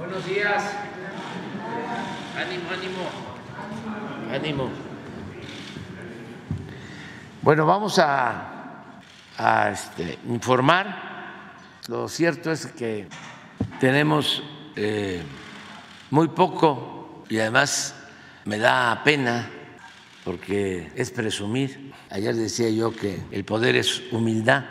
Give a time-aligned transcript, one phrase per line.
[0.00, 0.64] Buenos días.
[2.34, 4.32] Ánimo, ánimo.
[4.32, 4.70] Ánimo.
[7.42, 11.52] Bueno, vamos a, este, informar.
[11.88, 13.08] Lo cierto es que
[13.78, 14.42] tenemos
[14.74, 15.22] eh,
[16.08, 17.94] muy poco y además
[18.46, 19.50] me da pena
[20.24, 21.92] porque es presumir.
[22.08, 24.64] Ayer decía yo que el poder es humildad,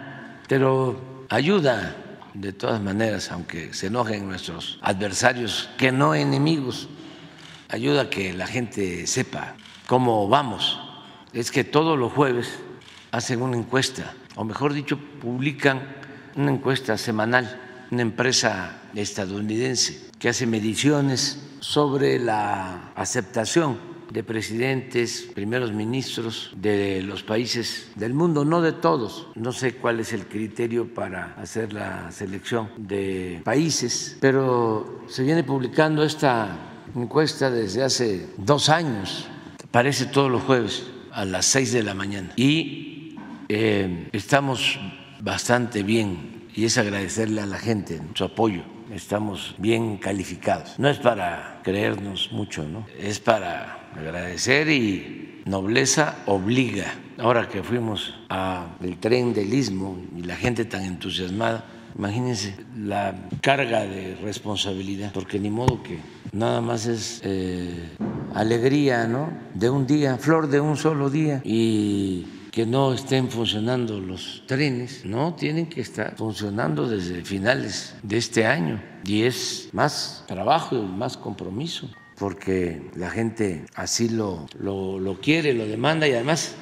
[0.47, 1.95] pero ayuda
[2.33, 6.87] de todas maneras, aunque se enojen nuestros adversarios, que no enemigos,
[7.69, 9.55] ayuda a que la gente sepa
[9.87, 10.79] cómo vamos.
[11.33, 12.59] Es que todos los jueves
[13.11, 15.95] hacen una encuesta, o mejor dicho, publican
[16.35, 17.59] una encuesta semanal,
[17.91, 27.23] una empresa estadounidense que hace mediciones sobre la aceptación de presidentes, primeros ministros de los
[27.23, 29.27] países del mundo, no de todos.
[29.35, 35.43] No sé cuál es el criterio para hacer la selección de países, pero se viene
[35.43, 36.57] publicando esta
[36.95, 39.27] encuesta desde hace dos años,
[39.71, 42.31] parece todos los jueves a las seis de la mañana.
[42.35, 43.15] Y
[43.47, 44.79] eh, estamos
[45.21, 50.77] bastante bien y es agradecerle a la gente su apoyo estamos bien calificados.
[50.79, 52.85] No es para creernos mucho, ¿no?
[52.97, 56.93] Es para agradecer y nobleza obliga.
[57.17, 61.65] Ahora que fuimos al tren del istmo y la gente tan entusiasmada,
[61.97, 65.99] imagínense la carga de responsabilidad, porque ni modo que
[66.31, 67.89] nada más es eh,
[68.33, 69.29] alegría, ¿no?
[69.53, 75.05] De un día, flor de un solo día y que no estén funcionando los trenes,
[75.05, 80.81] no, tienen que estar funcionando desde finales de este año y es más trabajo y
[80.81, 81.89] más compromiso
[82.19, 86.55] porque la gente así lo, lo, quiere, lo demanda y además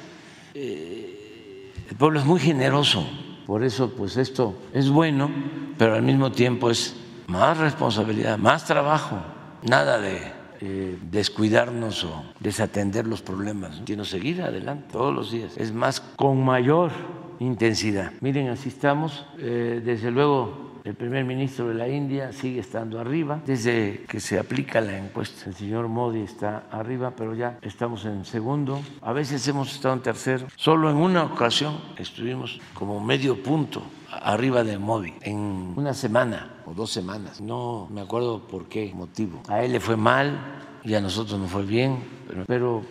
[0.54, 3.06] eh, el pueblo es muy generoso,
[3.46, 5.30] por eso pues esto es bueno,
[5.76, 6.94] pero al mismo tiempo es
[7.26, 9.18] más responsabilidad, más trabajo,
[9.62, 15.56] nada de eh, descuidarnos o desatender los problemas, sino seguir adelante todos los días.
[15.56, 16.90] Es más, con mayor
[17.38, 18.12] intensidad.
[18.20, 19.24] Miren, así estamos.
[19.38, 23.42] Eh, desde luego, el primer ministro de la India sigue estando arriba.
[23.44, 28.24] Desde que se aplica la encuesta, el señor Modi está arriba, pero ya estamos en
[28.24, 28.80] segundo.
[29.02, 30.46] A veces hemos estado en tercero.
[30.56, 36.72] Solo en una ocasión estuvimos como medio punto arriba de Modi en una semana o
[36.72, 37.42] dos semanas.
[37.42, 39.42] No me acuerdo por qué motivo.
[39.48, 40.38] A él le fue mal
[40.84, 42.02] y a nosotros nos fue bien,
[42.46, 42.82] pero,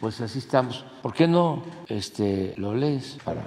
[0.00, 0.84] pues así estamos.
[1.02, 3.42] ¿Por qué no este, lo lees para...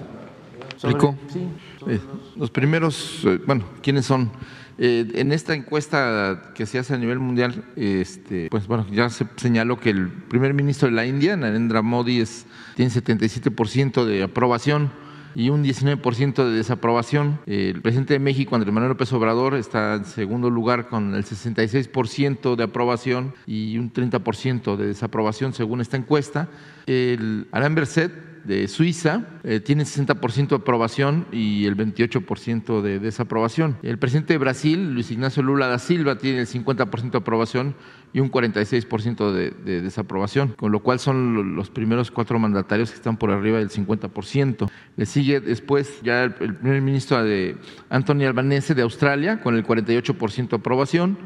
[0.78, 1.48] sí,
[1.88, 2.00] eh,
[2.36, 2.52] los...
[2.52, 4.32] primeros, eh, bueno, ¿quiénes son?
[4.78, 9.26] Eh, en esta encuesta que se hace a nivel mundial, este, pues bueno, ya se
[9.38, 12.46] señaló que el primer ministro de la India, Narendra Modi, es,
[12.76, 14.92] tiene 77% de aprobación
[15.38, 17.40] y un 19% de desaprobación.
[17.46, 22.56] El presidente de México, Andrés Manuel López Obrador, está en segundo lugar con el 66%
[22.56, 26.50] de aprobación y un 30% de desaprobación según esta encuesta.
[26.88, 28.12] El Alain Berset
[28.48, 33.78] de Suiza eh, tiene 60% de aprobación y el 28% de desaprobación.
[33.84, 37.76] El presidente de Brasil, Luis Ignacio Lula da Silva, tiene el 50% de aprobación
[38.14, 42.96] y un 46% de, de, desaprobación, con lo cual son los primeros cuatro mandatarios que
[42.96, 44.70] están por arriba del 50%.
[44.96, 47.58] Le sigue después ya el, el primer ministro de
[47.90, 51.18] Anthony Albanese de Australia con el 48% de aprobación.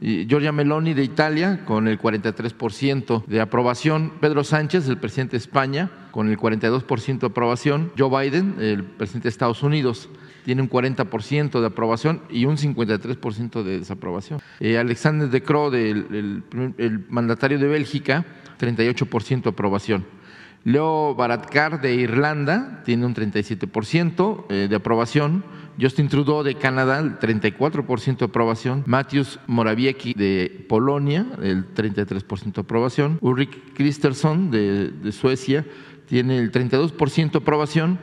[0.00, 5.90] Giorgia Meloni de Italia con el 43% de aprobación, Pedro Sánchez, el presidente de España,
[6.12, 10.08] con el 42% de aprobación, Joe Biden, el presidente de Estados Unidos,
[10.44, 14.40] tiene un 40% de aprobación y un 53% de desaprobación.
[14.60, 16.42] Eh, Alexander De Croo, el,
[16.78, 18.24] el mandatario de Bélgica,
[18.58, 20.18] 38% de aprobación.
[20.64, 25.44] Leo Varadkar de Irlanda tiene un 37% eh, de aprobación.
[25.80, 28.82] Justin Trudeau de Canadá, el 34% de aprobación.
[28.86, 33.18] Matthews Morawiecki de Polonia, el 33% de aprobación.
[33.20, 35.64] Ulrich Christensen de, Suecia
[36.06, 37.98] tiene el 32% de aprobación.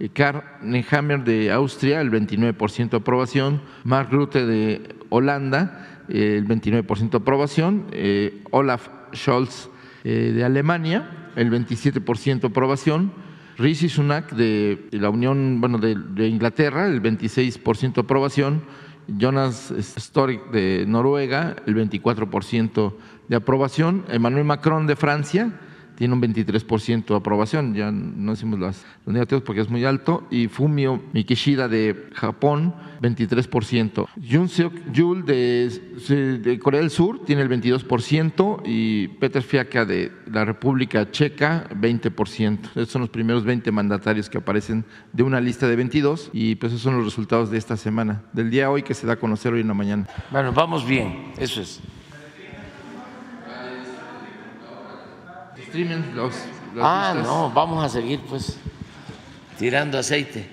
[0.00, 3.60] Eh, Karl Nehammer de Austria, el 29% de aprobación.
[3.84, 7.86] Mark Rutte de Holanda, el 29% de aprobación.
[7.92, 9.68] Eh, Olaf Scholz
[10.04, 13.12] de Alemania, el 27% aprobación.
[13.58, 18.62] Rishi Sunak de la Unión, bueno, de, Inglaterra, el 26% aprobación.
[19.08, 22.94] Jonas Storik de Noruega, el 24%
[23.26, 24.04] de aprobación.
[24.08, 25.52] Emmanuel Macron de Francia
[25.98, 30.28] tiene un 23% de aprobación, ya no decimos las, los negativos porque es muy alto,
[30.30, 32.72] y Fumio Mikishida de Japón,
[33.02, 34.06] 23%.
[34.30, 40.12] Jun Seok Yul de, de, Corea del Sur tiene el 22% y Peter Fiaca de
[40.30, 42.58] la República Checa, 20%.
[42.68, 46.72] Estos son los primeros 20 mandatarios que aparecen de una lista de 22 y pues
[46.72, 49.52] esos son los resultados de esta semana, del día hoy que se da a conocer
[49.52, 50.06] hoy en la mañana.
[50.30, 51.80] Bueno, vamos bien, eso es.
[56.80, 58.58] Ah, no, vamos a seguir pues
[59.58, 60.48] tirando aceite.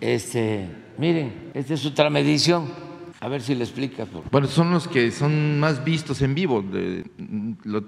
[0.00, 2.88] Este, miren, esta es otra medición.
[3.20, 4.06] A ver si le explica.
[4.30, 6.62] Bueno, son los que son más vistos en vivo.
[6.62, 7.04] De,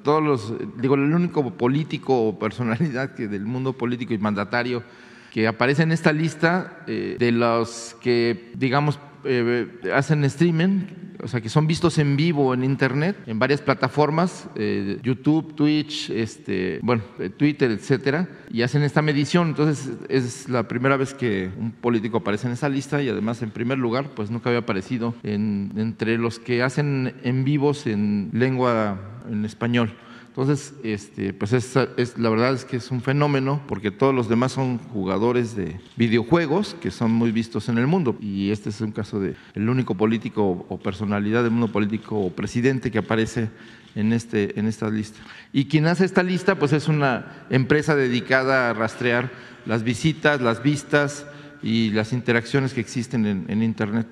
[0.03, 4.83] todos los, digo, el único político o personalidad que del mundo político y mandatario
[5.31, 10.81] que aparece en esta lista eh, de los que, digamos, eh, hacen streaming,
[11.23, 16.11] o sea, que son vistos en vivo en Internet, en varias plataformas, eh, YouTube, Twitch,
[16.11, 17.03] este, bueno,
[17.37, 19.49] Twitter, etcétera, y hacen esta medición.
[19.49, 23.51] Entonces, es la primera vez que un político aparece en esa lista y además, en
[23.51, 28.99] primer lugar, pues nunca había aparecido entre los que hacen en vivos en lengua
[29.31, 29.95] en español.
[30.31, 34.29] Entonces, este, pues es, es, la verdad es que es un fenómeno porque todos los
[34.29, 38.81] demás son jugadores de videojuegos que son muy vistos en el mundo y este es
[38.81, 43.50] un caso de el único político o personalidad del mundo político o presidente que aparece
[43.97, 45.19] en, este, en esta lista.
[45.53, 49.33] Y quien hace esta lista pues es una empresa dedicada a rastrear
[49.67, 51.26] las visitas, las vistas
[51.61, 54.06] y las interacciones que existen en, en Internet.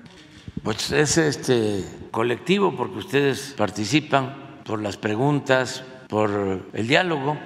[0.63, 7.37] Pues es este colectivo porque ustedes participan por las preguntas, por el diálogo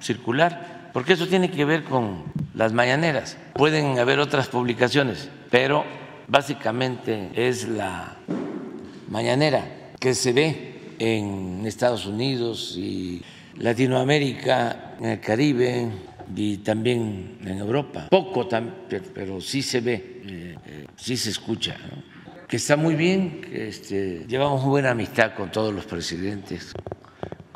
[0.00, 2.24] circular, porque eso tiene que ver con
[2.54, 3.38] las mañaneras.
[3.54, 5.84] Pueden haber otras publicaciones, pero
[6.26, 8.16] básicamente es la
[9.08, 9.64] mañanera
[9.98, 13.22] que se ve en Estados Unidos y
[13.56, 15.88] Latinoamérica, en el Caribe
[16.34, 18.08] y también en Europa.
[18.10, 18.48] Poco,
[19.14, 21.76] pero sí se ve, eh, eh, sí se escucha.
[22.48, 26.72] Que está muy bien, que este, llevamos buena amistad con todos los presidentes,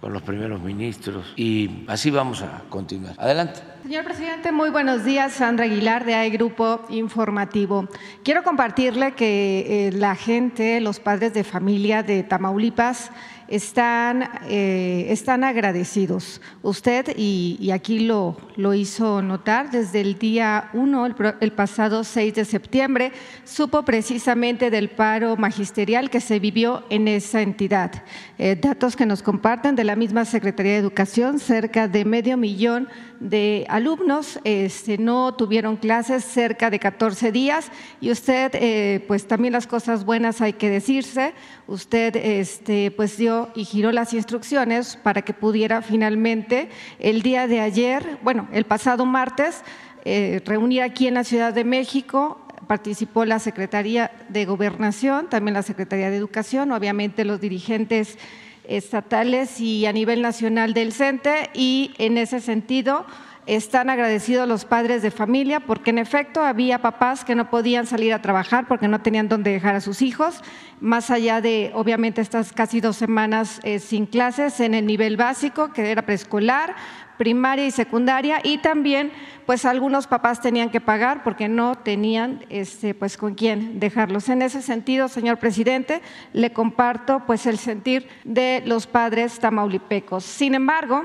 [0.02, 3.14] con los primeros ministros y así vamos a continuar.
[3.18, 3.60] Adelante.
[3.82, 5.32] Señor presidente, muy buenos días.
[5.32, 7.88] Sandra Aguilar de AI Grupo Informativo.
[8.22, 13.10] Quiero compartirle que eh, la gente, los padres de familia de Tamaulipas,
[13.52, 16.40] están, eh, están agradecidos.
[16.62, 21.08] Usted, y, aquí lo, lo, hizo notar, desde el día 1,
[21.40, 23.12] el, pasado 6 de septiembre,
[23.44, 28.04] supo precisamente del paro magisterial que se vivió en esa entidad.
[28.38, 32.88] Eh, datos que nos comparten de la misma Secretaría de Educación, cerca de medio millón
[33.20, 37.72] de alumnos este, no tuvieron clases cerca de 14 días
[38.02, 41.32] y usted, eh, pues también las cosas buenas hay que decirse,
[41.66, 46.68] usted este, pues dio y giró las instrucciones para que pudiera finalmente
[46.98, 49.62] el día de ayer, bueno, el pasado martes,
[50.04, 52.38] eh, reunir aquí en la Ciudad de México.
[52.66, 58.18] Participó la Secretaría de Gobernación, también la Secretaría de Educación, obviamente los dirigentes
[58.64, 63.04] estatales y a nivel nacional del CENTE y en ese sentido
[63.46, 68.12] están agradecidos los padres de familia porque en efecto había papás que no podían salir
[68.12, 70.42] a trabajar porque no tenían dónde dejar a sus hijos,
[70.80, 75.72] más allá de obviamente estas casi dos semanas eh, sin clases en el nivel básico
[75.72, 76.76] que era preescolar,
[77.18, 79.12] primaria y secundaria y también
[79.46, 84.28] pues algunos papás tenían que pagar porque no tenían este, pues con quién dejarlos.
[84.28, 86.00] En ese sentido, señor presidente,
[86.32, 90.24] le comparto pues el sentir de los padres tamaulipecos.
[90.24, 91.04] Sin embargo,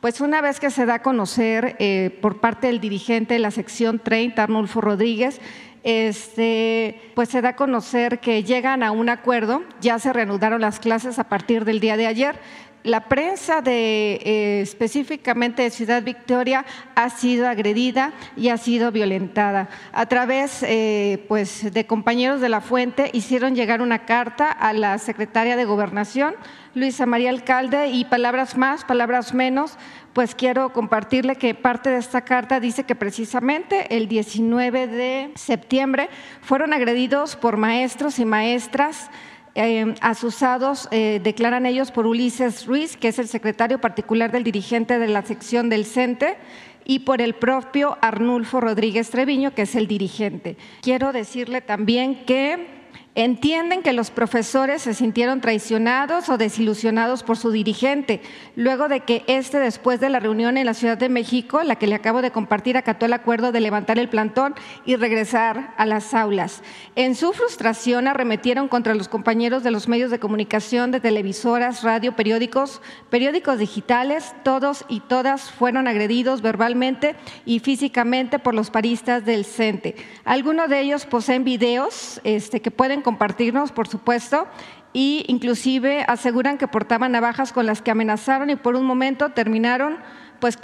[0.00, 3.50] pues una vez que se da a conocer eh, por parte del dirigente de la
[3.50, 5.40] sección 30, Arnulfo Rodríguez,
[5.82, 10.80] este, pues se da a conocer que llegan a un acuerdo, ya se reanudaron las
[10.80, 12.36] clases a partir del día de ayer,
[12.82, 19.68] la prensa de eh, específicamente de Ciudad Victoria ha sido agredida y ha sido violentada.
[19.92, 24.98] A través eh, pues, de compañeros de la fuente hicieron llegar una carta a la
[24.98, 26.34] secretaria de Gobernación,
[26.74, 29.76] Luisa María Alcalde, y palabras más, palabras menos,
[30.12, 36.08] pues quiero compartirle que parte de esta carta dice que precisamente el 19 de septiembre
[36.40, 39.10] fueron agredidos por maestros y maestras
[39.54, 44.98] eh, asusados, eh, declaran ellos por Ulises Ruiz, que es el secretario particular del dirigente
[44.98, 46.36] de la sección del CENTE,
[46.84, 50.56] y por el propio Arnulfo Rodríguez Treviño, que es el dirigente.
[50.82, 52.79] Quiero decirle también que
[53.16, 58.22] Entienden que los profesores se sintieron traicionados o desilusionados por su dirigente,
[58.54, 61.88] luego de que este, después de la reunión en la Ciudad de México, la que
[61.88, 64.54] le acabo de compartir, acató el acuerdo de levantar el plantón
[64.86, 66.62] y regresar a las aulas.
[66.94, 72.14] En su frustración arremetieron contra los compañeros de los medios de comunicación, de televisoras, radio,
[72.14, 79.44] periódicos, periódicos digitales, todos y todas fueron agredidos verbalmente y físicamente por los paristas del
[79.44, 79.96] CENTE.
[80.24, 84.46] Algunos de ellos poseen videos este, que pueden compartirnos, por supuesto,
[84.92, 89.98] y inclusive aseguran que portaban navajas con las que amenazaron y por un momento terminaron,
[90.40, 90.58] pues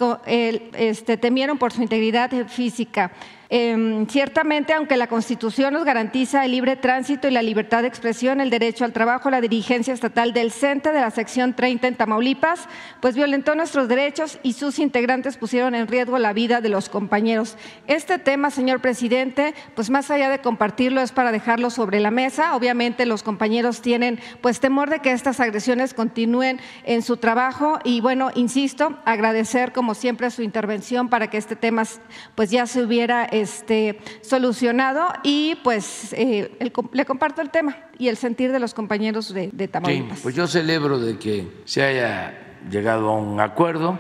[0.74, 3.12] este, temieron por su integridad física.
[3.48, 8.40] Em, ciertamente, aunque la Constitución nos garantiza el libre tránsito y la libertad de expresión,
[8.40, 12.68] el derecho al trabajo, la dirigencia estatal del CENTE de la sección 30 en Tamaulipas,
[13.00, 17.56] pues violentó nuestros derechos y sus integrantes pusieron en riesgo la vida de los compañeros.
[17.86, 22.56] Este tema, señor presidente, pues más allá de compartirlo, es para dejarlo sobre la mesa.
[22.56, 28.00] Obviamente los compañeros tienen pues temor de que estas agresiones continúen en su trabajo y
[28.00, 31.84] bueno, insisto, agradecer como siempre su intervención para que este tema
[32.34, 36.50] pues ya se hubiera este, solucionado y pues eh,
[36.92, 40.20] le comparto el tema y el sentir de los compañeros de, Tamaulipas.
[40.20, 43.98] pues yo celebro de que se haya llegado a un acuerdo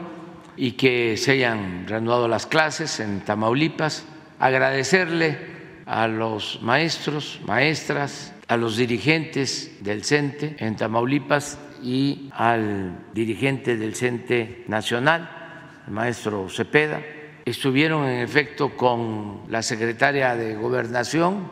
[0.56, 4.04] y que se hayan reanudado las clases en Tamaulipas.
[4.38, 5.38] Agradecerle
[5.86, 13.94] a los maestros, maestras, a los dirigentes del CENTE en Tamaulipas y al dirigente del
[13.94, 17.00] CENTE nacional, el maestro Cepeda,
[17.46, 21.48] Estuvieron en efecto con la secretaria de Gobernación,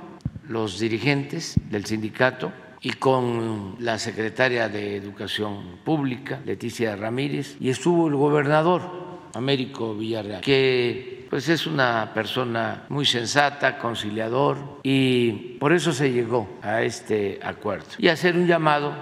[0.49, 8.09] los dirigentes del sindicato y con la secretaria de Educación Pública, Leticia Ramírez, y estuvo
[8.09, 8.83] el gobernador
[9.35, 16.59] Américo Villarreal, que pues es una persona muy sensata, conciliador, y por eso se llegó
[16.61, 17.87] a este acuerdo.
[17.99, 18.93] Y hacer un llamado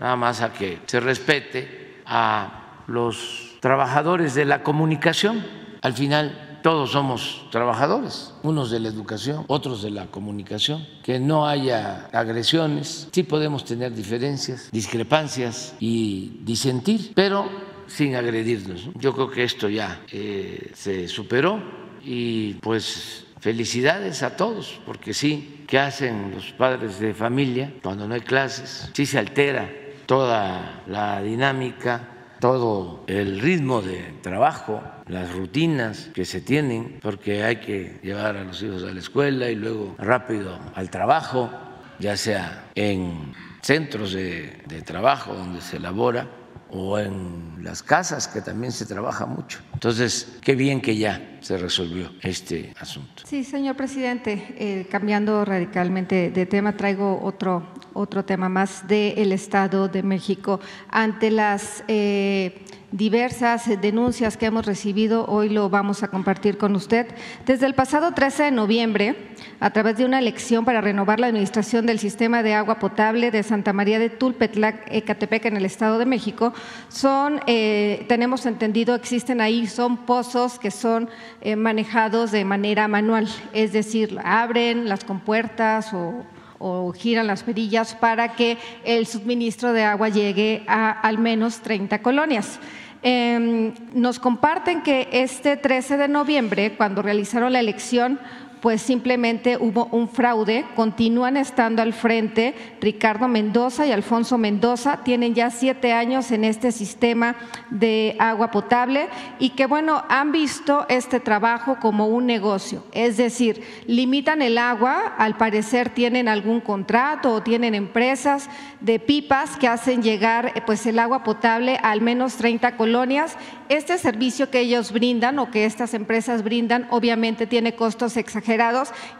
[0.00, 6.92] nada más a que se respete a los trabajadores de la comunicación al final todos
[6.92, 13.24] somos trabajadores, unos de la educación, otros de la comunicación, que no haya agresiones, sí
[13.24, 17.48] podemos tener diferencias, discrepancias y disentir, pero
[17.88, 18.88] sin agredirnos.
[18.94, 21.60] Yo creo que esto ya eh, se superó
[22.04, 28.14] y pues felicidades a todos, porque sí, ¿qué hacen los padres de familia cuando no
[28.14, 28.88] hay clases?
[28.94, 29.68] Sí se altera
[30.06, 32.08] toda la dinámica
[32.42, 38.44] todo el ritmo de trabajo, las rutinas que se tienen, porque hay que llevar a
[38.44, 41.50] los hijos a la escuela y luego rápido al trabajo,
[41.98, 43.32] ya sea en
[43.62, 46.28] centros de, trabajo donde se elabora
[46.70, 49.60] o en las casas, que también se trabaja mucho.
[49.74, 53.24] Entonces, qué bien que ya se resolvió este asunto.
[53.26, 59.88] Sí, señor presidente, eh, cambiando radicalmente de tema, traigo otro, otro tema más del Estado
[59.88, 60.60] de México.
[60.88, 67.06] Ante las eh, diversas denuncias que hemos recibido, hoy lo vamos a compartir con usted.
[67.46, 69.16] Desde el pasado 13 de noviembre,
[69.60, 73.42] a través de una elección para renovar la administración del sistema de agua potable de
[73.42, 76.52] Santa María de Tulpetlac, Ecatepec, en el Estado de México,
[76.88, 81.08] son, eh, tenemos entendido, existen ahí, son pozos que son
[81.40, 86.24] eh, manejados de manera manual, es decir, abren las compuertas o
[86.62, 92.00] o giran las perillas para que el suministro de agua llegue a al menos 30
[92.00, 92.60] colonias.
[93.02, 98.20] Em, nos comparten que este 13 de noviembre, cuando realizaron la elección,
[98.62, 100.64] pues simplemente hubo un fraude.
[100.76, 104.98] Continúan estando al frente Ricardo Mendoza y Alfonso Mendoza.
[105.02, 107.34] Tienen ya siete años en este sistema
[107.70, 109.08] de agua potable
[109.40, 112.84] y que, bueno, han visto este trabajo como un negocio.
[112.92, 118.48] Es decir, limitan el agua, al parecer tienen algún contrato o tienen empresas
[118.80, 123.36] de pipas que hacen llegar pues el agua potable a al menos 30 colonias.
[123.68, 128.51] Este servicio que ellos brindan o que estas empresas brindan obviamente tiene costos exagerados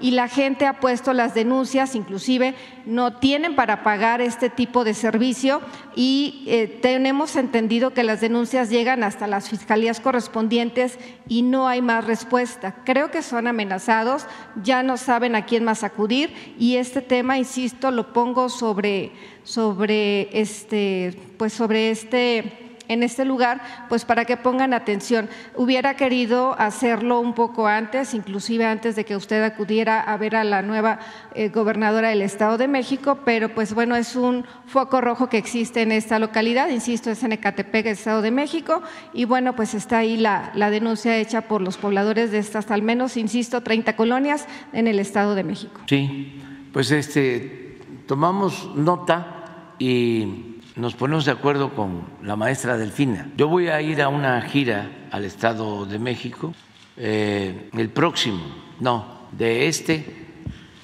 [0.00, 2.54] y la gente ha puesto las denuncias, inclusive
[2.86, 5.60] no tienen para pagar este tipo de servicio
[5.94, 10.98] y eh, tenemos entendido que las denuncias llegan hasta las fiscalías correspondientes
[11.28, 12.76] y no hay más respuesta.
[12.84, 14.26] Creo que son amenazados,
[14.62, 19.12] ya no saben a quién más acudir y este tema, insisto, lo pongo sobre
[19.44, 25.28] sobre este, pues sobre este en este lugar, pues para que pongan atención.
[25.54, 30.44] Hubiera querido hacerlo un poco antes, inclusive antes de que usted acudiera a ver a
[30.44, 30.98] la nueva
[31.34, 35.82] eh, gobernadora del Estado de México, pero pues bueno, es un foco rojo que existe
[35.82, 38.82] en esta localidad, insisto, es en Ecatepec, Estado de México,
[39.12, 43.16] y bueno, pues está ahí la, denuncia hecha por los pobladores de estas, al menos,
[43.16, 45.80] insisto, 30 colonias en el Estado de México.
[45.86, 46.40] Sí,
[46.72, 53.30] pues este tomamos nota y nos ponemos de acuerdo con la maestra Delfina.
[53.36, 56.54] Yo voy a ir a una gira al Estado de México
[56.96, 58.42] eh, el próximo,
[58.80, 60.04] no, de este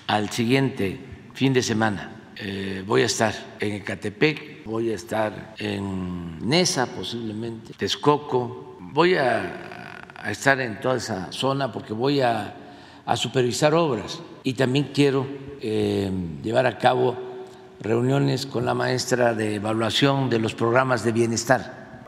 [0.06, 0.98] al siguiente
[1.32, 2.12] fin de semana.
[2.36, 10.04] Eh, voy a estar en Ecatepec, voy a estar en Nesa posiblemente, Texcoco, voy a,
[10.28, 12.54] estar en toda esa zona porque voy a,
[13.14, 15.26] supervisar obras y también quiero
[15.62, 16.10] eh,
[16.42, 17.27] llevar a cabo
[17.80, 22.02] reuniones con la maestra de evaluación de los programas de bienestar.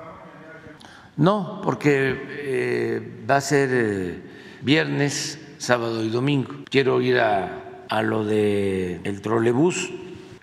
[1.17, 4.23] No, porque eh, va a ser
[4.63, 6.65] viernes, sábado y domingo.
[6.71, 7.61] Quiero ir a
[7.91, 9.91] a lo de el trolebús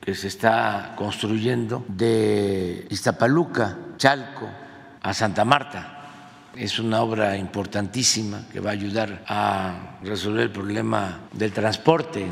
[0.02, 4.48] que se está construyendo de Iztapaluca, Chalco,
[5.02, 5.94] a Santa Marta.
[6.56, 12.26] Es una obra importantísima que va a ayudar a resolver el problema del transporte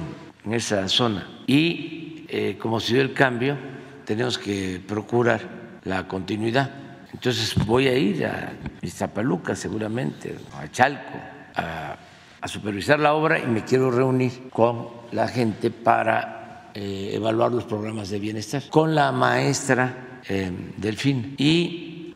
[0.43, 1.27] en, esa zona.
[1.47, 2.04] Y
[2.37, 3.57] eh, como se dio el cambio,
[4.03, 5.39] tenemos que procurar
[5.85, 6.69] la continuidad.
[7.13, 8.51] Entonces voy a ir a
[8.81, 11.17] Iztapaluca seguramente, a Chalco,
[11.55, 17.63] a supervisar la obra y me quiero reunir con la gente para eh, evaluar los
[17.63, 21.35] programas de bienestar, con la maestra eh, Delfín.
[21.37, 22.11] Y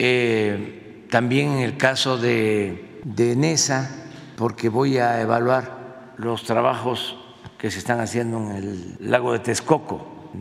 [1.09, 3.07] también en el caso de
[3.37, 3.89] NESA,
[4.35, 7.18] porque voy a evaluar los trabajos
[7.59, 10.31] que se están haciendo en el lago de Texcoco,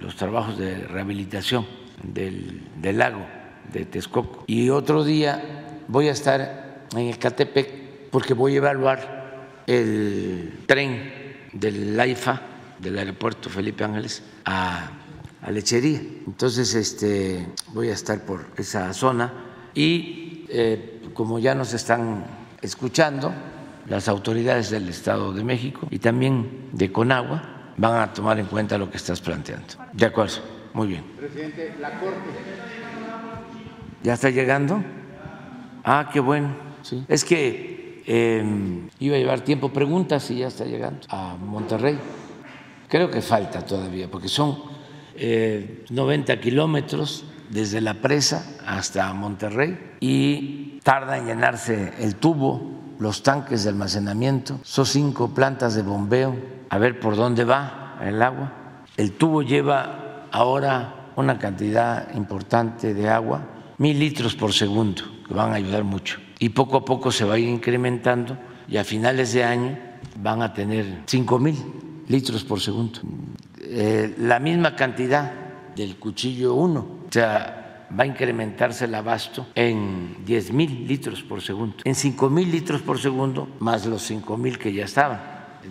[0.00, 1.66] los trabajos de rehabilitación
[2.02, 2.62] del,
[2.96, 3.26] lago
[3.72, 4.44] de Texcoco.
[4.46, 11.12] Y otro día voy a estar en Ecatepec porque voy a evaluar el tren
[11.52, 12.40] del AIFA,
[12.78, 14.92] del aeropuerto Felipe Ángeles, a,
[15.50, 16.00] Lechería.
[16.26, 19.32] Entonces, este, voy a estar por esa zona
[19.72, 22.24] y eh, como ya nos están
[22.60, 23.32] escuchando,
[23.88, 28.76] las autoridades del Estado de México y también de Conagua van a tomar en cuenta
[28.78, 29.74] lo que estás planteando.
[29.92, 30.38] De acuerdo,
[30.74, 31.04] muy bien.
[31.16, 32.18] Presidente, la Corte.
[34.02, 34.82] ¿Ya está llegando?
[35.84, 36.54] Ah, qué bueno.
[36.82, 37.04] Sí.
[37.08, 37.78] Es que
[38.10, 41.98] Em, iba a llevar tiempo preguntas y ya está llegando a Monterrey.
[42.88, 44.56] Creo que falta todavía, porque son
[45.90, 53.22] 90 eh, kilómetros desde la presa hasta Monterrey y tarda en llenarse el tubo, los
[53.22, 56.36] tanques de almacenamiento, son cinco plantas de bombeo,
[56.70, 58.52] a ver por dónde va el agua.
[58.96, 63.42] El tubo lleva ahora una cantidad importante de agua,
[63.78, 67.34] mil litros por segundo, que van a ayudar mucho y poco a poco se va
[67.34, 68.36] a ir incrementando
[68.68, 69.78] y a finales de año
[70.20, 71.56] van a tener 5 mil
[72.08, 73.00] litros por segundo.
[73.60, 75.32] Eh, la misma cantidad
[75.74, 77.57] del cuchillo 1, o sea,
[77.96, 82.82] va a incrementarse el abasto en 10 mil litros por segundo, en 5 mil litros
[82.82, 85.20] por segundo, más los 5 mil que ya estaban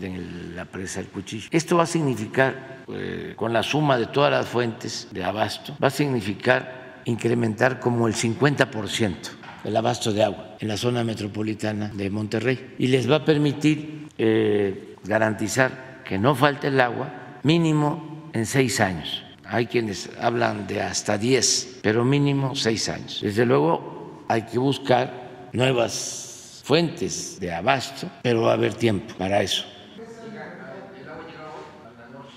[0.02, 1.48] en la presa del cuchillo.
[1.52, 5.88] Esto va a significar, eh, con la suma de todas las fuentes de abasto, va
[5.88, 12.10] a significar incrementar como el 50% el abasto de agua en la zona metropolitana de
[12.10, 18.46] Monterrey y les va a permitir eh, garantizar que no falte el agua mínimo en
[18.46, 19.27] seis años.
[19.50, 23.20] Hay quienes hablan de hasta diez, pero mínimo seis años.
[23.22, 29.42] Desde luego hay que buscar nuevas fuentes de abasto, pero va a haber tiempo para
[29.42, 29.64] eso.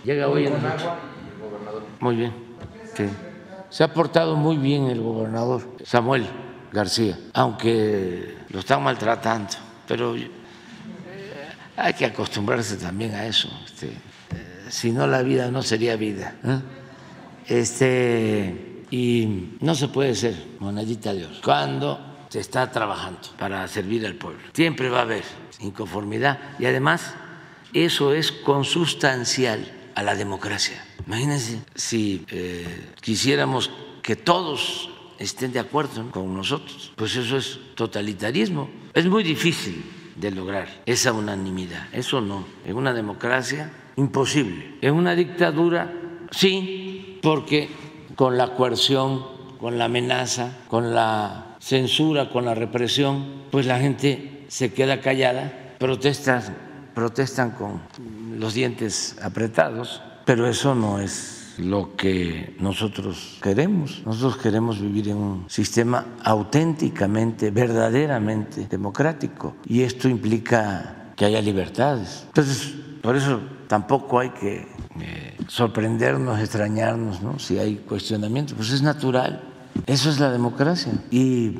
[0.05, 0.87] Llega hoy en la noche.
[1.99, 2.33] Muy bien.
[3.69, 6.27] Se ha portado muy bien el gobernador Samuel.
[6.73, 9.49] García, aunque lo están maltratando,
[9.89, 10.31] pero eh,
[11.77, 13.49] hay que acostumbrarse también a eso.
[13.65, 16.35] Este, eh, si no, la vida no sería vida.
[16.45, 16.61] ¿eh?
[17.51, 24.07] Este, y no se puede ser monedita de oro cuando se está trabajando para servir
[24.07, 24.41] al pueblo.
[24.53, 25.25] Siempre va a haber
[25.59, 27.13] inconformidad y además
[27.75, 30.83] eso es consustancial a la democracia.
[31.07, 32.25] Imagínense si
[33.01, 36.93] quisiéramos que todos estén de acuerdo con nosotros.
[36.97, 38.71] Pues eso es totalitarismo.
[38.95, 39.85] Es muy difícil
[40.17, 41.89] de lograr esa unanimidad.
[41.93, 42.45] Eso no.
[42.65, 44.77] En una democracia, imposible.
[44.81, 45.93] En una dictadura,
[46.31, 46.90] sí,
[47.23, 47.69] porque
[48.17, 49.25] con la coerción,
[49.61, 55.77] con la amenaza, con la censura, con la represión, pues la gente se queda callada,
[55.79, 56.43] protestan,
[56.95, 57.81] protestan con
[58.39, 64.03] los dientes apretados, pero eso no es lo que nosotros queremos.
[64.07, 72.25] Nosotros queremos vivir en un sistema auténticamente, verdaderamente democrático y esto implica que haya libertades.
[72.29, 74.67] Entonces, por eso tampoco hay que
[75.01, 77.39] eh, sorprendernos, extrañarnos, ¿no?
[77.39, 79.43] Si hay cuestionamientos, pues es natural.
[79.87, 80.93] Eso es la democracia.
[81.11, 81.55] Y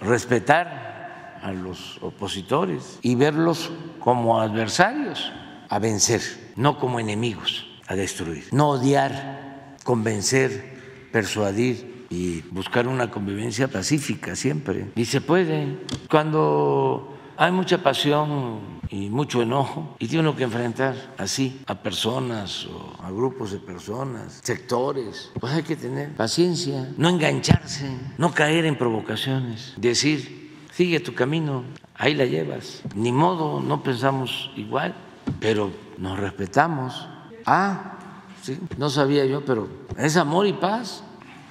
[0.00, 3.70] respetar a los opositores y verlos
[4.00, 5.32] como adversarios
[5.68, 6.22] a vencer,
[6.56, 7.66] no como enemigos.
[7.88, 8.44] a destruir.
[8.50, 10.74] No odiar, convencer,
[11.12, 14.90] persuadir y buscar una convivencia pacífica siempre.
[14.96, 15.78] Y se puede.
[16.10, 22.66] Cuando hay mucha pasión y mucho enojo y tiene uno que enfrentar así a personas
[22.66, 25.30] o a grupos de personas, sectores.
[25.38, 31.64] Pues hay que tener paciencia, no engancharse, no caer en provocaciones, decir, sigue tu camino,
[31.94, 32.82] ahí la llevas.
[32.94, 34.94] Ni modo, no pensamos igual,
[35.40, 37.08] pero nos respetamos.
[37.44, 37.98] Ah,
[38.42, 39.68] sí, no sabía yo, pero
[39.98, 41.02] es amor y paz,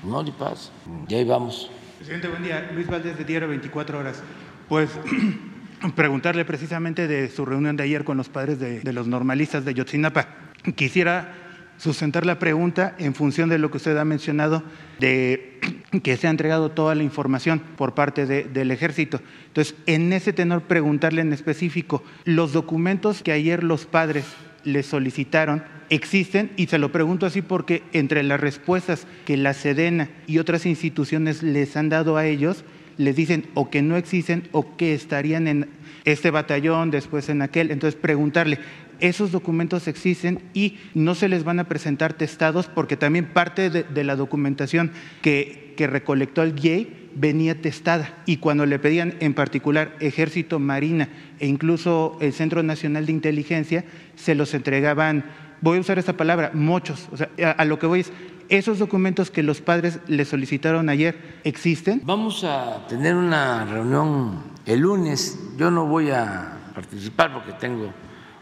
[0.04, 0.72] amor y paz.
[1.08, 1.70] Y ahí vamos.
[1.98, 2.72] Presidente, buen día.
[2.74, 4.22] Luis Valdés de Diario 24 Horas.
[4.68, 4.90] Pues
[5.96, 10.28] preguntarle precisamente de su reunión de ayer con los padres de, los normalistas de Yotzinapa.
[10.76, 11.34] Quisiera
[11.78, 14.64] sustentar la pregunta en función de lo que usted ha mencionado
[15.00, 15.60] de
[16.04, 19.22] que se ha entregado toda la información por parte del ejército.
[19.48, 24.26] Entonces, en ese tenor, preguntarle en específico, los documentos que ayer los padres
[24.64, 30.10] le solicitaron existen y se lo pregunto así porque entre las respuestas que la Sedena
[30.28, 32.64] y otras instituciones les han dado a ellos,
[32.98, 35.70] les dicen o que no existen o que estarían en
[36.06, 37.72] este batallón, después en aquel.
[37.72, 38.60] Entonces, preguntarle,
[39.00, 44.04] esos documentos existen y no se les van a presentar testados porque también parte de,
[44.04, 50.58] la documentación que, recolectó el GIEI venía testada y cuando le pedían en particular Ejército,
[50.58, 53.84] Marina e incluso el Centro Nacional de Inteligencia,
[54.16, 55.26] se los entregaban,
[55.60, 57.10] voy a usar esta palabra, muchos.
[57.12, 58.14] O sea, a lo que voy es,
[58.50, 62.02] ¿Esos documentos que los padres le solicitaron ayer existen?
[62.04, 65.40] Vamos a tener una reunión el lunes.
[65.58, 67.92] Yo no voy a participar porque tengo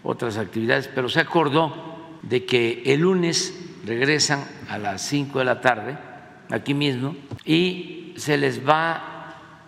[0.03, 3.53] otras actividades, pero se acordó de que el lunes
[3.85, 5.97] regresan a las 5 de la tarde,
[6.49, 9.09] aquí mismo, y se les va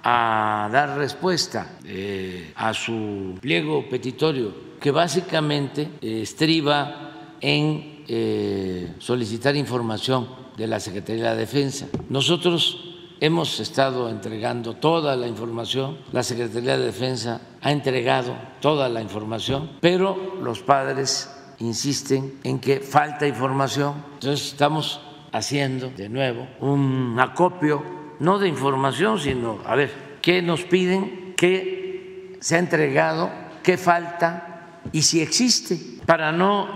[0.04, 10.28] a dar respuesta eh, a su pliego petitorio, que básicamente estriba en eh, solicitar información
[10.58, 11.88] de la Secretaría de la Defensa.
[12.10, 19.02] Nosotros hemos estado entregando toda la información, la Secretaría de Defensa ha entregado toda la
[19.02, 23.96] información, pero los padres insisten en que falta información.
[24.16, 27.84] Entonces estamos haciendo de nuevo un acopio,
[28.20, 29.92] no de información, sino, a ver,
[30.22, 31.34] ¿qué nos piden?
[31.36, 33.30] ¿Qué se ha entregado?
[33.64, 34.82] ¿Qué falta?
[34.92, 36.68] Y si existe, para no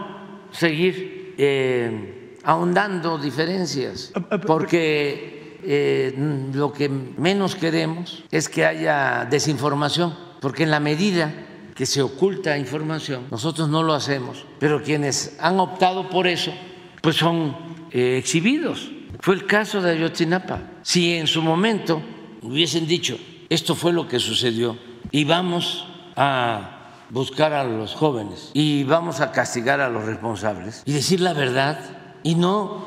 [0.51, 6.13] seguir eh, ahondando diferencias, ah, ah, porque eh,
[6.53, 11.33] lo que menos queremos es que haya desinformación, porque en la medida
[11.75, 16.53] que se oculta información, nosotros no lo hacemos, pero quienes han optado por eso,
[17.01, 17.55] pues son
[17.91, 18.91] eh, exhibidos.
[19.21, 20.59] Fue el caso de Ayotzinapa.
[20.81, 22.01] Si en su momento
[22.41, 24.77] hubiesen dicho, esto fue lo que sucedió
[25.09, 26.78] y vamos a
[27.09, 31.79] buscar a los jóvenes y vamos a castigar a los responsables y decir la verdad
[32.23, 32.85] y no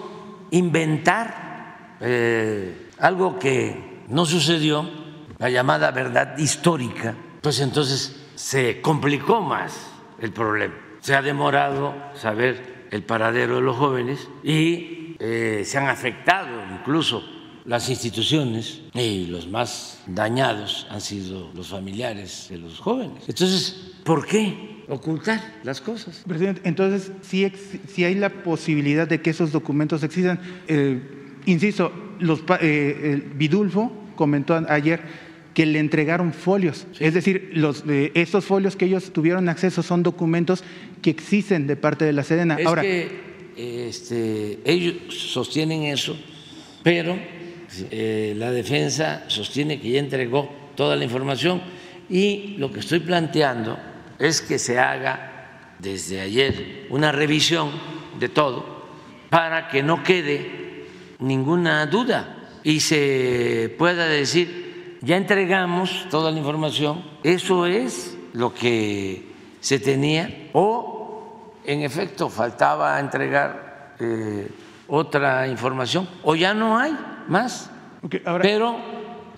[0.50, 4.88] inventar eh, algo que no sucedió,
[5.38, 10.74] la llamada verdad histórica, pues entonces se complicó más el problema.
[11.00, 17.22] Se ha demorado saber el paradero de los jóvenes y eh, se han afectado incluso
[17.64, 23.24] las instituciones y los más dañados han sido los familiares de los jóvenes.
[23.28, 26.22] Entonces, ¿por qué ocultar las cosas?
[26.26, 31.00] Presidente, entonces, si, hay la posibilidad de que esos documentos existan, eh,
[31.46, 35.00] insisto, los, eh, Vidulfo comentó ayer
[35.54, 40.64] que le entregaron folios, es decir, los, estos folios que ellos tuvieron acceso son documentos
[41.02, 42.56] que existen de parte de la Sedena.
[42.58, 43.10] Es Ahora, que
[43.56, 46.18] este, ellos sostienen eso,
[46.82, 47.18] pero
[47.90, 51.62] eh, la defensa sostiene que ya entregó toda la información
[52.08, 53.78] y lo que estoy planteando
[54.18, 57.70] es que se haga desde ayer una revisión
[58.18, 58.82] de todo
[59.30, 60.86] para que no quede
[61.18, 69.32] ninguna duda y se pueda decir, ya entregamos toda la información, eso es lo que
[69.60, 74.48] se tenía o en efecto faltaba entregar eh,
[74.88, 76.94] otra información o ya no hay
[77.28, 77.70] más.
[78.42, 78.76] Pero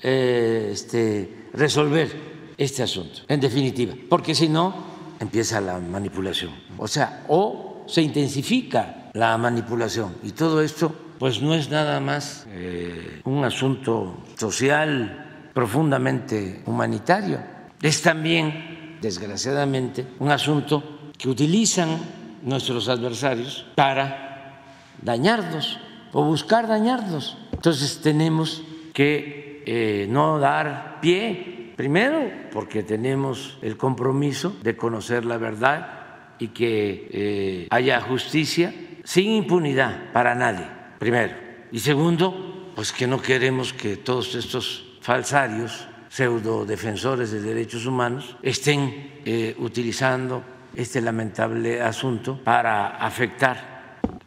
[0.03, 2.11] eh, este, resolver
[2.57, 4.75] este asunto, en definitiva, porque si no
[5.21, 6.53] empieza la manipulación.
[6.79, 12.47] O sea, o se intensifica la manipulación y todo esto pues no es nada más
[12.51, 17.39] eh, un asunto social profundamente humanitario,
[17.81, 21.99] es también, desgraciadamente, un asunto que utilizan
[22.43, 24.61] nuestros adversarios para
[25.01, 25.79] dañarnos
[26.15, 27.37] o buscar dañarnos.
[27.53, 28.63] Entonces tenemos
[28.95, 36.49] que eh, no dar pie, primero porque tenemos el compromiso de conocer la verdad y
[36.49, 38.73] que eh, haya justicia
[39.03, 40.67] sin impunidad para nadie,
[40.99, 41.35] primero.
[41.73, 48.37] Y segundo, pues que no queremos que todos estos falsarios, pseudo defensores de derechos humanos,
[48.41, 50.45] estén eh, utilizando
[50.77, 53.74] este lamentable asunto para afectar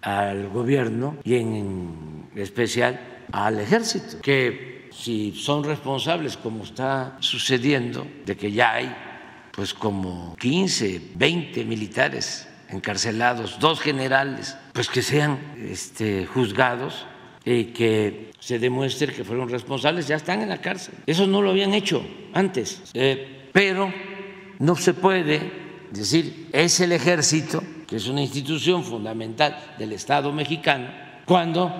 [0.08, 8.38] al gobierno y en especial al ejército, que si son responsables, como está sucediendo, de
[8.38, 8.96] que ya hay
[9.52, 17.06] pues como 15, 20 militares encarcelados, dos generales, pues que sean este, juzgados
[17.44, 20.94] y que se demuestre que fueron responsables, ya están en la cárcel.
[21.06, 22.02] Eso no lo habían hecho
[22.34, 23.92] antes, eh, pero
[24.60, 25.52] no se puede
[25.92, 30.90] decir es el ejército, que es una institución fundamental del Estado mexicano,
[31.26, 31.72] cuando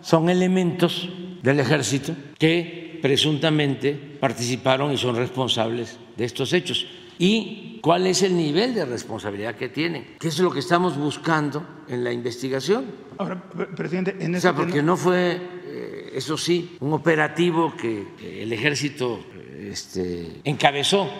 [0.00, 1.08] son elementos
[1.42, 6.86] del ejército que presuntamente participaron y son responsables de estos hechos.
[7.18, 11.66] Y cuál es el nivel de responsabilidad que tienen, qué es lo que estamos buscando
[11.88, 12.86] en la investigación.
[13.18, 13.42] Ahora,
[13.76, 19.20] presidente, en o sea, porque no fue, eh, eso sí, un operativo que el ejército
[19.58, 21.10] este, encabezó,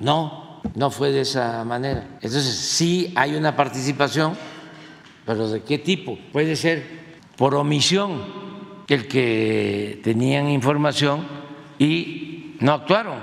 [0.00, 2.04] no, no fue de esa manera.
[2.20, 4.36] Entonces, sí hay una participación,
[5.26, 6.18] pero ¿de qué tipo?
[6.32, 6.84] Puede ser
[7.36, 8.48] por omisión
[8.88, 11.26] el que tenían información
[11.78, 13.18] y no actuaron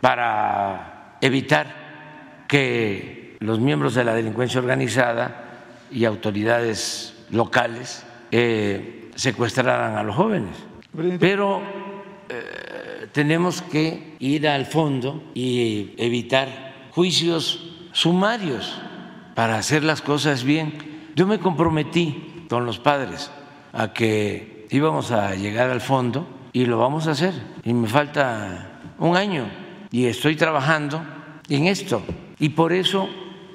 [0.00, 5.44] para evitar que los miembros de la delincuencia organizada
[5.90, 10.56] y autoridades locales eh, secuestraran a los jóvenes.
[11.20, 11.62] Pero
[12.28, 18.80] eh, tenemos que ir al fondo y evitar juicios sumarios
[19.34, 20.74] para hacer las cosas bien.
[21.16, 23.30] Yo me comprometí con los padres
[23.72, 27.34] a que íbamos a llegar al fondo y lo vamos a hacer.
[27.64, 29.50] Y me falta un año
[29.90, 31.02] y estoy trabajando
[31.48, 32.02] en esto.
[32.38, 33.08] Y por eso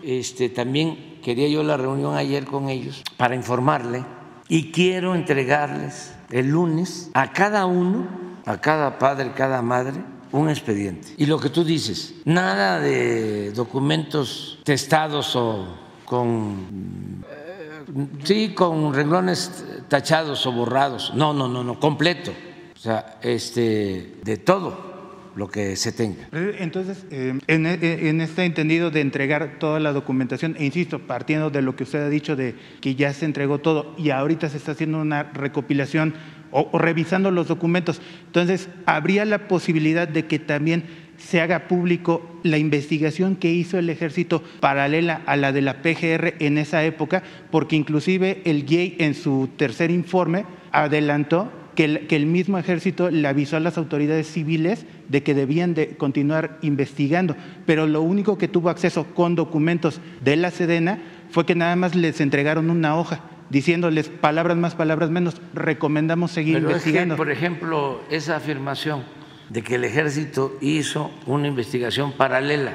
[0.03, 4.03] este, también quería yo la reunión ayer con ellos para informarle
[4.47, 8.07] y quiero entregarles el lunes a cada uno,
[8.45, 10.01] a cada padre, cada madre,
[10.39, 11.09] un expediente.
[11.17, 15.65] Y lo que tú dices, nada de documentos testados o
[16.05, 17.85] con eh,
[18.23, 21.13] sí, con renglones tachados o borrados.
[21.15, 22.31] No, no, no, no, completo.
[22.75, 24.94] O sea, este de todo
[25.35, 26.27] lo que se tenga.
[26.31, 31.49] Entonces, eh, en, eh, en, este entendido de entregar toda la documentación, e insisto, partiendo
[31.49, 34.57] de lo que usted ha dicho de que ya se entregó todo y ahorita se
[34.57, 36.13] está haciendo una recopilación
[36.51, 40.85] o, o revisando los documentos, entonces, ¿habría la posibilidad de que también
[41.17, 46.35] se haga público la investigación que hizo el ejército paralela a la de la PGR
[46.39, 52.57] en esa época, porque inclusive el GIEI en su tercer informe adelantó que el, mismo
[52.57, 57.35] ejército le avisó a las autoridades civiles de que debían de continuar investigando,
[57.65, 61.95] pero lo único que tuvo acceso con documentos de la Sedena fue que nada más
[61.95, 67.15] les entregaron una hoja diciéndoles palabras más, palabras menos, recomendamos seguir investigando.
[67.15, 69.03] por ejemplo, esa afirmación
[69.49, 72.73] de que el ejército hizo una investigación paralela,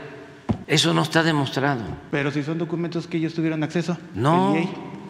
[0.66, 1.82] eso no está demostrado.
[2.10, 3.98] Pero si son documentos que ellos tuvieron acceso.
[4.14, 4.54] No,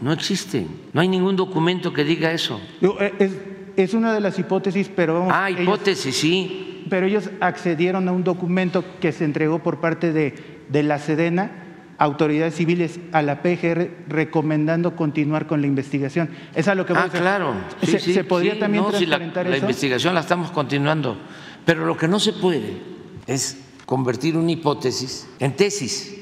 [0.01, 0.69] no existen.
[0.93, 2.61] No hay ningún documento que diga eso.
[2.81, 3.33] Eh, es,
[3.83, 5.33] es una de las hipótesis, pero vamos.
[5.35, 6.85] Ah, hipótesis, sí.
[6.89, 10.35] Pero ellos accedieron a un documento que se entregó por parte de,
[10.69, 11.51] de la Sedena,
[11.99, 16.31] autoridades civiles, a la PGR, recomendando continuar con la investigación.
[16.55, 17.55] Es a lo que Ah, claro.
[17.83, 21.19] ¿Se, podría también no, transparentar la, La investigación la estamos continuando,
[21.65, 22.79] pero lo que no se puede
[23.27, 26.20] es convertir una hipótesis en tesis.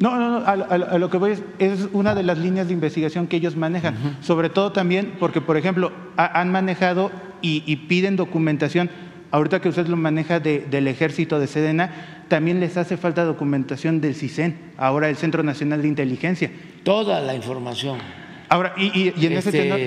[0.00, 3.26] No, no, no a, lo que voy es, es, una de las líneas de investigación
[3.26, 7.10] que ellos manejan, sobre todo también porque, por ejemplo, han manejado
[7.42, 8.88] y, piden documentación,
[9.30, 14.14] ahorita que usted lo maneja del ejército de Sedena, también les hace falta documentación del
[14.14, 16.50] CISEN, ahora el Centro Nacional de Inteligencia.
[16.82, 17.98] Toda la información.
[18.48, 19.78] Ahora, y, en ese tenor...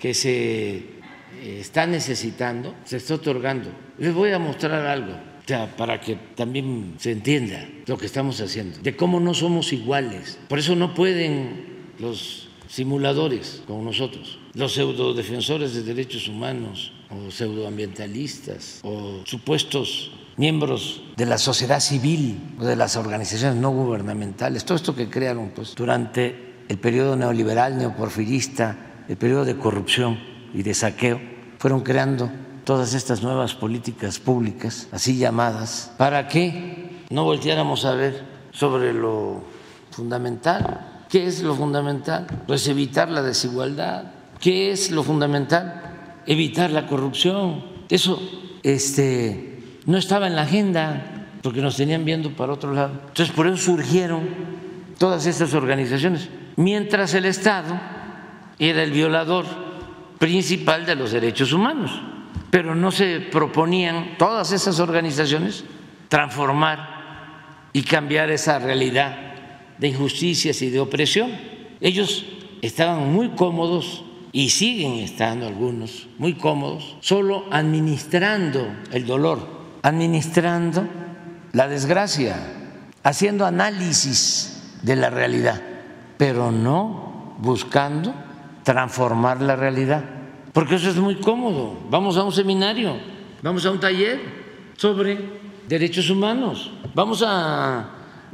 [0.00, 3.70] Que se eh, está necesitando, se está otorgando.
[3.98, 5.29] Les voy a mostrar algo
[5.76, 10.38] para que también se entienda lo que estamos haciendo, de cómo no somos iguales.
[10.48, 18.80] Por eso no pueden los simuladores con nosotros, los pseudodefensores de derechos humanos o pseudoambientalistas
[18.82, 24.94] o supuestos miembros de la sociedad civil o de las organizaciones no gubernamentales, todo esto
[24.94, 30.18] que crearon pues, durante el periodo neoliberal, neoporfirista, el periodo de corrupción
[30.54, 31.20] y de saqueo,
[31.58, 32.30] fueron creando
[32.64, 39.42] todas estas nuevas políticas públicas, así llamadas, para que no volteáramos a ver sobre lo
[39.90, 41.04] fundamental.
[41.08, 42.26] ¿Qué es lo fundamental?
[42.46, 44.12] Pues evitar la desigualdad.
[44.38, 46.20] ¿Qué es lo fundamental?
[46.26, 47.64] Evitar la corrupción.
[47.88, 48.20] Eso
[48.62, 52.92] este, no estaba en la agenda porque nos tenían viendo para otro lado.
[53.08, 54.28] Entonces, por eso surgieron
[54.98, 56.28] todas estas organizaciones.
[56.56, 57.80] Mientras el Estado
[58.58, 59.46] era el violador
[60.18, 61.90] principal de los derechos humanos,
[62.50, 65.64] pero no se proponían todas esas organizaciones
[66.08, 69.16] transformar y cambiar esa realidad
[69.78, 71.30] de injusticias y de opresión.
[71.80, 72.26] Ellos
[72.62, 79.46] estaban muy cómodos y siguen estando algunos muy cómodos, solo administrando el dolor,
[79.82, 80.86] administrando
[81.52, 82.36] la desgracia,
[83.02, 85.60] haciendo análisis de la realidad,
[86.16, 88.14] pero no buscando
[88.62, 90.04] transformar la realidad,
[90.52, 91.78] porque eso es muy cómodo.
[91.90, 92.96] Vamos a un seminario,
[93.42, 94.20] vamos a un taller
[94.76, 95.18] sobre
[95.68, 97.90] derechos humanos, vamos a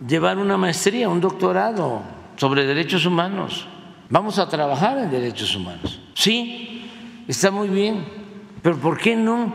[0.07, 2.03] llevar una maestría, un doctorado
[2.37, 3.67] sobre derechos humanos
[4.09, 5.99] Vamos a trabajar en derechos humanos.
[6.15, 6.89] Sí,
[7.27, 8.05] está muy bien,
[8.63, 9.53] pero ¿por qué no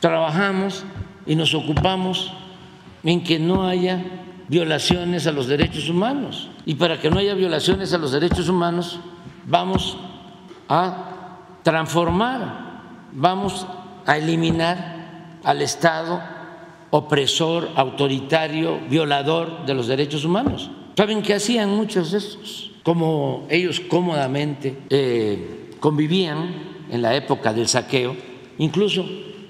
[0.00, 0.84] trabajamos
[1.24, 2.32] y nos ocupamos
[3.04, 4.04] en que no haya
[4.48, 6.50] violaciones a los derechos humanos?
[6.66, 8.98] Y para que no haya violaciones a los derechos humanos,
[9.46, 9.98] vamos
[10.68, 11.10] a
[11.64, 13.66] transformar, vamos
[14.06, 16.22] a eliminar al Estado
[16.90, 20.70] opresor, autoritario, violador de los derechos humanos.
[20.96, 22.70] ¿Saben qué hacían muchos de estos?
[22.84, 28.14] como ellos cómodamente eh, convivían en la época del saqueo,
[28.58, 29.08] incluso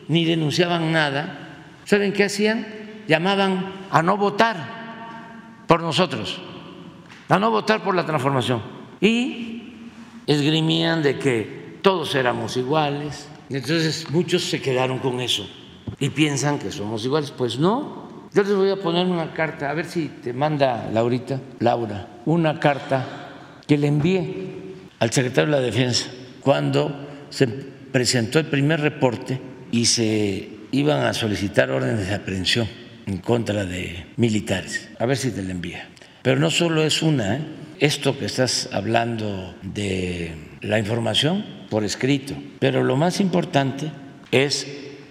[0.09, 2.67] ni denunciaban nada, ¿saben qué hacían?
[3.09, 6.41] Llamaban a no votar por nosotros,
[7.29, 8.63] a no votar por la transformación.
[9.01, 9.81] Y
[10.27, 13.29] esgrimían de que todos éramos iguales.
[13.51, 15.47] Entonces muchos se quedaron con eso
[16.01, 17.31] y piensan que somos iguales.
[17.31, 18.03] Pues no.
[18.33, 22.59] Yo les voy a poner una carta, a ver si te manda Laurita, Laura, una
[22.59, 24.25] carta que le envié
[24.99, 26.07] al secretario de la Defensa
[26.41, 32.67] cuando se presentó el primer reporte y se iban a solicitar órdenes de aprehensión
[33.07, 34.89] en contra de militares.
[34.99, 35.89] A ver si te la envía.
[36.23, 37.41] Pero no solo es una, ¿eh?
[37.81, 43.91] Esto que estás hablando de la información por escrito, pero lo más importante
[44.31, 44.67] es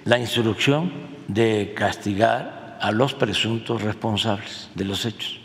[0.06, 0.92] la instrucción
[1.28, 5.40] de castigar a los presuntos responsables de los hechos.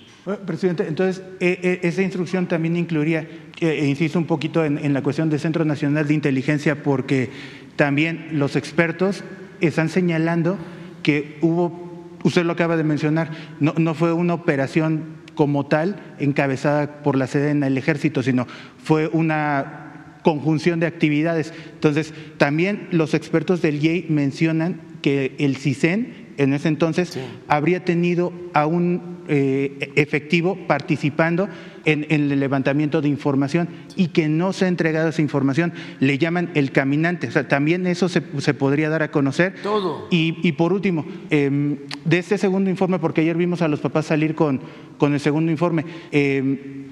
[0.44, 3.26] Presidente, entonces e, e, esa instrucción también incluiría,
[3.60, 7.30] e insisto un poquito en, la cuestión del Centro Nacional de Inteligencia, porque
[7.76, 9.24] también los expertos
[9.60, 10.58] están señalando
[11.02, 17.00] que hubo, usted lo acaba de mencionar, no, no fue una operación como tal encabezada
[17.04, 18.48] por la sede en el ejército, sino
[18.82, 21.54] fue una conjunción de actividades.
[21.74, 28.32] Entonces, también los expertos del IEI mencionan que el CISEN en ese entonces habría tenido
[28.54, 31.48] a un eh, efectivo participando
[31.84, 35.74] en, el levantamiento de información y que no se ha entregado esa información.
[36.00, 37.28] Le llaman el caminante.
[37.28, 39.56] O sea, también eso se, podría dar a conocer.
[39.62, 40.06] Todo.
[40.10, 44.34] Y, por último, em, de este segundo informe, porque ayer vimos a los papás salir
[44.34, 44.60] con,
[44.96, 46.86] con el segundo informe, eh,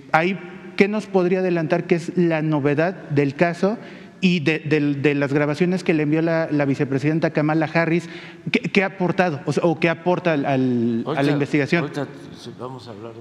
[0.77, 3.79] ¿qué nos podría adelantar que es la novedad del caso?
[4.21, 8.09] Y de, las grabaciones que le envió la, vicepresidenta Kamala Harris,
[8.51, 11.91] ¿qué, ha aportado o, qué aporta a la investigación?
[12.59, 13.13] vamos a hablar.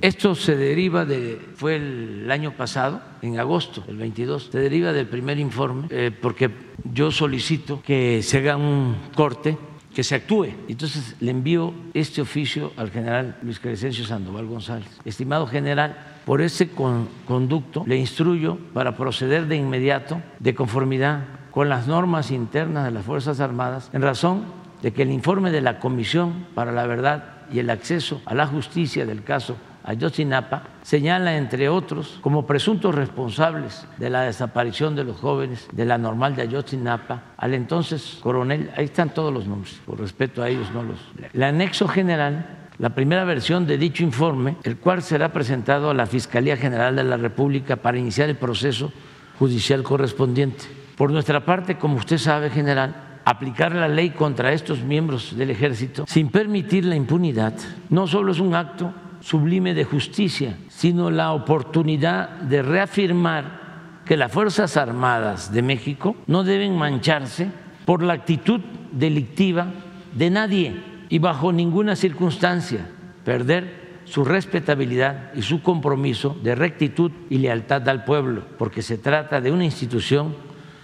[0.00, 5.06] Esto se deriva de, fue el año pasado, en agosto, el 22, se deriva del
[5.06, 6.50] primer informe, eh, porque
[6.92, 9.56] yo solicito que se haga un corte
[9.94, 10.48] que se actúe.
[10.68, 14.88] Entonces le envío este oficio al general Luis Crescencio Sandoval González.
[15.04, 21.86] Estimado general, por ese conducto le instruyo para proceder de inmediato de conformidad con las
[21.86, 24.44] normas internas de las Fuerzas Armadas en razón
[24.82, 28.46] de que el informe de la Comisión para la Verdad y el Acceso a la
[28.46, 35.18] Justicia del caso Ayotzinapa señala, entre otros, como presuntos responsables de la desaparición de los
[35.18, 40.00] jóvenes de la normal de Ayotzinapa al entonces coronel, ahí están todos los nombres, por
[40.00, 40.98] respeto a ellos no los
[41.34, 46.06] El anexo general la primera versión de dicho informe, el cual será presentado a la
[46.06, 48.92] Fiscalía General de la República para iniciar el proceso
[49.38, 50.64] judicial correspondiente.
[50.96, 56.04] Por nuestra parte, como usted sabe, general, aplicar la ley contra estos miembros del ejército
[56.06, 57.54] sin permitir la impunidad
[57.88, 63.64] no solo es un acto sublime de justicia, sino la oportunidad de reafirmar
[64.04, 67.48] que las Fuerzas Armadas de México no deben mancharse
[67.86, 68.60] por la actitud
[68.92, 69.68] delictiva
[70.12, 72.86] de nadie y bajo ninguna circunstancia
[73.24, 79.40] perder su respetabilidad y su compromiso de rectitud y lealtad al pueblo, porque se trata
[79.40, 80.36] de una institución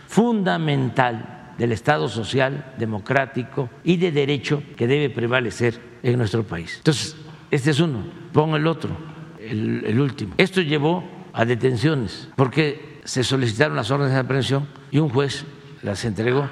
[0.09, 6.77] fundamental del Estado social, democrático y de derecho que debe prevalecer en nuestro país.
[6.79, 7.17] Entonces,
[7.51, 8.97] este es uno, pongo el otro,
[9.39, 10.35] el, el último.
[10.39, 15.45] Esto llevó a detenciones, porque se solicitaron las órdenes de aprehensión y un juez
[15.83, 16.49] las entregó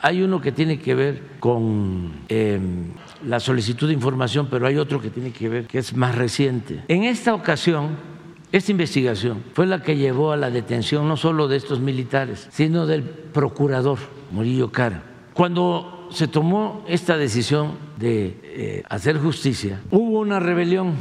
[0.00, 2.92] hay uno que tiene que ver con em,
[3.24, 6.82] la solicitud de información, pero hay otro que tiene que ver que es más reciente.
[6.88, 8.16] En esta ocasión
[8.52, 12.86] Esta investigación fue la que llevó a la detención no solo de estos militares, sino
[12.86, 13.98] del procurador
[14.30, 15.02] Murillo Cara.
[15.34, 20.94] Cuando se tomó esta decisión de eh, hacer justicia, hubo una rebelión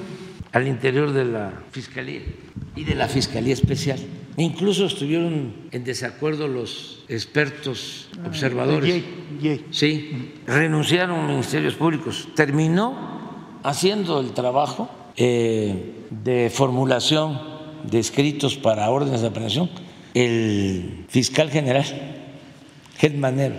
[0.51, 2.21] al interior de la Fiscalía
[2.76, 3.99] y de la Fiscalía Especial.
[4.38, 9.03] Incluso estuvieron en desacuerdo los expertos ah, observadores.
[9.71, 12.27] Sí, renunciaron ministerios públicos.
[12.36, 17.39] Terminó haciendo el trabajo eh, de formulación
[17.83, 19.69] de escritos para órdenes de aprehensión
[20.15, 21.86] el fiscal general,
[23.17, 23.55] Manero.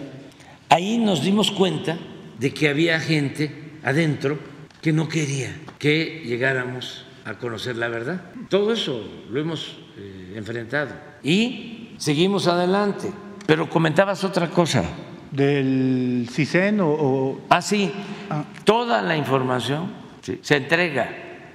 [0.70, 1.98] Ahí nos dimos cuenta
[2.40, 4.38] de que había gente adentro
[4.80, 8.32] que no quería que llegáramos a conocer la verdad.
[8.48, 10.90] Todo eso lo hemos eh, enfrentado
[11.22, 13.12] y seguimos adelante.
[13.46, 14.84] Pero comentabas otra cosa.
[15.30, 17.40] ¿Del CISEN o...?
[17.48, 17.92] Ah, sí.
[18.30, 18.44] Ah.
[18.64, 19.90] Toda la información
[20.40, 21.08] se entrega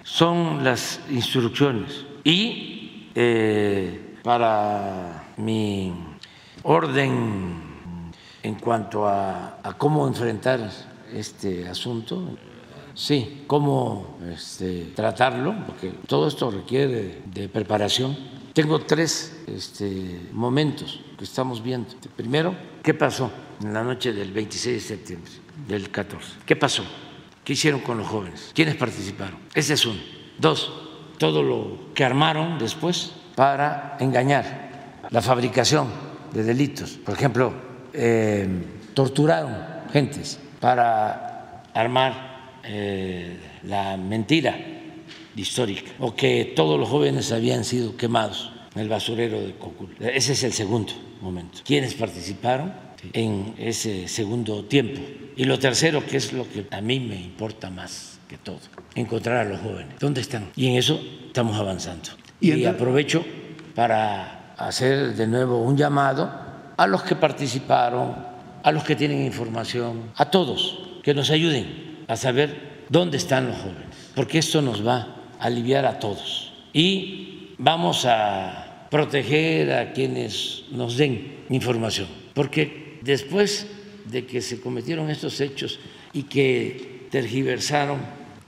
[0.03, 2.05] son las instrucciones.
[2.23, 5.93] Y eh, para mi
[6.63, 7.71] orden
[8.43, 10.69] en cuanto a, cómo enfrentar
[11.13, 12.37] este asunto,
[12.93, 18.17] sí, cómo este, tratarlo, porque todo esto requiere de preparación.
[18.53, 21.89] Tengo tres este, momentos que estamos viendo.
[22.15, 23.31] Primero, ¿qué pasó
[23.61, 25.31] en la noche del 26 de septiembre
[25.67, 26.39] del 14?
[26.45, 26.83] ¿Qué pasó?
[27.43, 28.51] ¿Qué hicieron con los jóvenes?
[28.53, 29.37] ¿Quiénes participaron?
[29.53, 29.99] Ese es uno.
[30.37, 30.71] Dos,
[31.17, 35.87] todo lo que armaron después para engañar, la fabricación
[36.33, 36.91] de delitos.
[36.91, 37.53] Por ejemplo,
[37.93, 38.47] eh,
[38.93, 39.55] torturaron
[39.91, 42.30] gentes para armar
[42.63, 44.57] eh, la mentira
[45.35, 49.95] histórica o que todos los jóvenes habían sido quemados en el basurero de Cocul.
[49.99, 51.59] Ese es el segundo momento.
[51.65, 52.73] ¿Quiénes participaron
[53.13, 55.01] en ese segundo tiempo?
[55.35, 58.59] Y lo tercero, que es lo que a mí me importa más que todo,
[58.95, 59.99] encontrar a los jóvenes.
[59.99, 60.51] ¿Dónde están?
[60.55, 62.09] Y en eso estamos avanzando.
[62.39, 63.23] Y, aprovecho
[63.75, 66.31] para hacer de nuevo un llamado
[66.77, 68.15] a los que participaron,
[68.63, 73.57] a los que tienen información, a todos, que nos ayuden a saber dónde están los
[73.57, 76.51] jóvenes, porque esto nos va a aliviar a todos.
[76.73, 83.65] Y vamos a proteger a quienes nos den información, porque después
[84.05, 85.79] de que se cometieron estos hechos
[86.11, 87.99] y que tergiversaron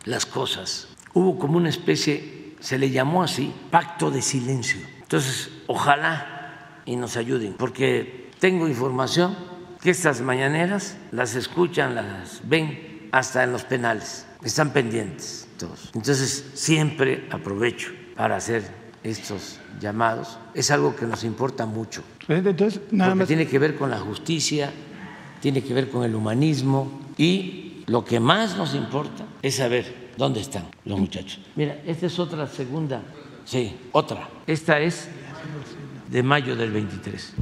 [0.04, 4.82] las cosas, hubo como una especie, se le llamó así, pacto de silencio.
[5.04, 9.38] Entonces, ojalá y nos ayuden, porque tengo información
[9.82, 15.92] que estas mañaneras las escuchan, las ven hasta en los penales, están pendientes todos.
[15.94, 18.64] Entonces, siempre aprovecho para hacer
[19.04, 20.40] estos llamados.
[20.56, 22.02] Es algo que nos importa mucho.
[22.28, 23.28] Entonces, nada más...
[23.28, 24.74] tiene que ver con la justicia,
[25.42, 30.42] tiene que ver con el humanismo y lo que más nos importa es saber dónde
[30.42, 31.40] están los muchachos.
[31.56, 33.04] Mira, esta es otra segunda,
[33.46, 34.28] sí, otra.
[34.48, 35.08] Esta es
[36.10, 37.34] de mayo del 23.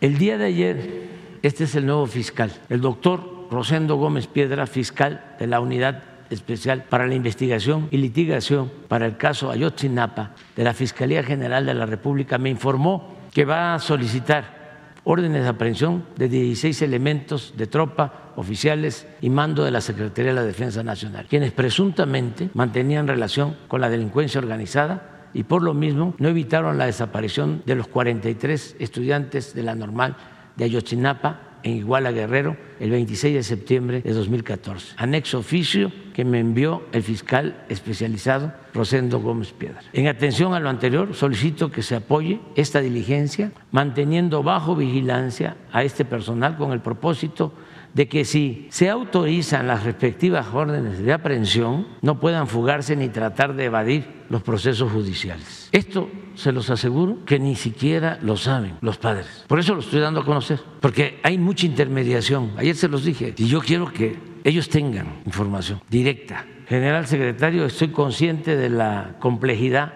[0.00, 1.08] El día de ayer,
[1.42, 6.84] este es el nuevo fiscal, el doctor Rosendo Gómez Piedra, fiscal de la Unidad Especial
[6.84, 11.84] para la Investigación y Litigación para el caso Ayotzinapa de la Fiscalía General de la
[11.84, 14.62] República, me informó que va a solicitar
[15.04, 20.40] órdenes de aprehensión de 16 elementos de tropa, oficiales y mando de la Secretaría de
[20.40, 26.14] la Defensa Nacional, quienes presuntamente mantenían relación con la delincuencia organizada y por lo mismo
[26.16, 30.16] no evitaron la desaparición de los 43 estudiantes de la normal
[30.56, 34.94] de Ayotzinapa en Iguala Guerrero el 26 de septiembre de 2014.
[34.96, 39.80] Anexo oficio que me envió el fiscal especializado Rosendo Gómez Piedra.
[39.92, 45.84] En atención a lo anterior, solicito que se apoye esta diligencia manteniendo bajo vigilancia a
[45.84, 47.52] este personal con el propósito
[47.94, 53.54] de que si se autorizan las respectivas órdenes de aprehensión, no puedan fugarse ni tratar
[53.54, 55.68] de evadir los procesos judiciales.
[55.72, 59.44] Esto se los aseguro que ni siquiera lo saben los padres.
[59.46, 62.52] Por eso lo estoy dando a conocer, porque hay mucha intermediación.
[62.56, 66.46] Ayer se los dije, y yo quiero que ellos tengan información directa.
[66.66, 69.92] General secretario, estoy consciente de la complejidad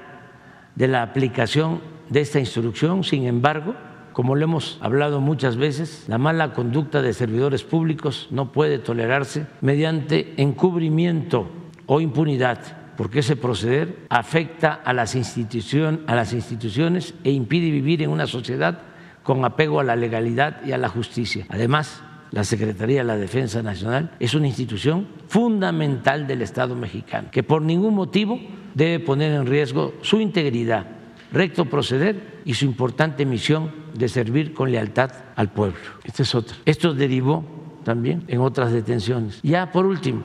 [0.74, 1.80] de la aplicación
[2.10, 3.74] de esta instrucción, sin embargo,
[4.16, 9.46] como lo hemos hablado muchas veces, la mala conducta de servidores públicos no puede tolerarse
[9.60, 11.50] mediante encubrimiento
[11.84, 18.08] o impunidad, porque ese proceder afecta a las, a las instituciones e impide vivir en
[18.08, 18.78] una sociedad
[19.22, 21.44] con apego a la legalidad y a la justicia.
[21.50, 27.42] Además, la Secretaría de la Defensa Nacional es una institución fundamental del Estado mexicano, que
[27.42, 28.40] por ningún motivo
[28.72, 30.86] debe poner en riesgo su integridad
[31.32, 35.78] recto proceder y su importante misión de servir con lealtad al pueblo.
[36.04, 36.56] Esta es otra.
[36.64, 37.44] Esto derivó
[37.84, 39.40] también en otras detenciones.
[39.42, 40.22] Ya por último,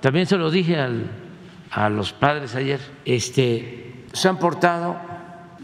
[0.00, 0.78] también se lo dije
[1.70, 4.96] a los padres ayer, este, se han portado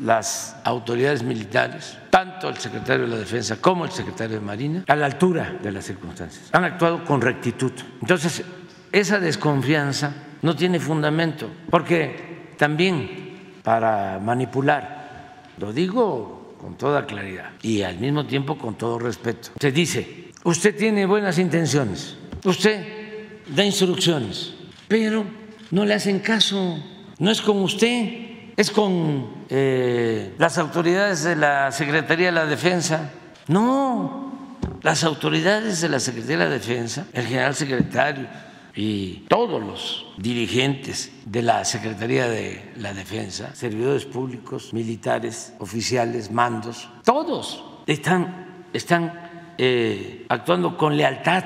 [0.03, 4.97] las autoridades militares, tanto el secretario de la Defensa como el secretario de Marina, a
[4.97, 6.49] la altura de las circunstancias.
[6.53, 7.73] Han actuado con rectitud.
[8.01, 8.45] Entonces,
[8.91, 15.00] esa desconfianza no tiene fundamento, porque también para manipular,
[15.61, 20.77] lo digo con toda claridad y al mismo tiempo con todo respeto, se dice, usted
[20.77, 22.85] tiene buenas intenciones, usted
[23.47, 24.55] da instrucciones,
[24.89, 25.25] pero
[25.71, 26.79] no le hacen caso,
[27.19, 33.11] no es con usted, es con eh, las autoridades de la Secretaría de la Defensa.
[33.49, 38.29] No, las autoridades de la Secretaría de la Defensa, el general secretario
[38.75, 46.89] y todos los dirigentes de la Secretaría de la Defensa, servidores públicos, militares, oficiales, mandos,
[47.05, 51.45] todos están, están eh, actuando con lealtad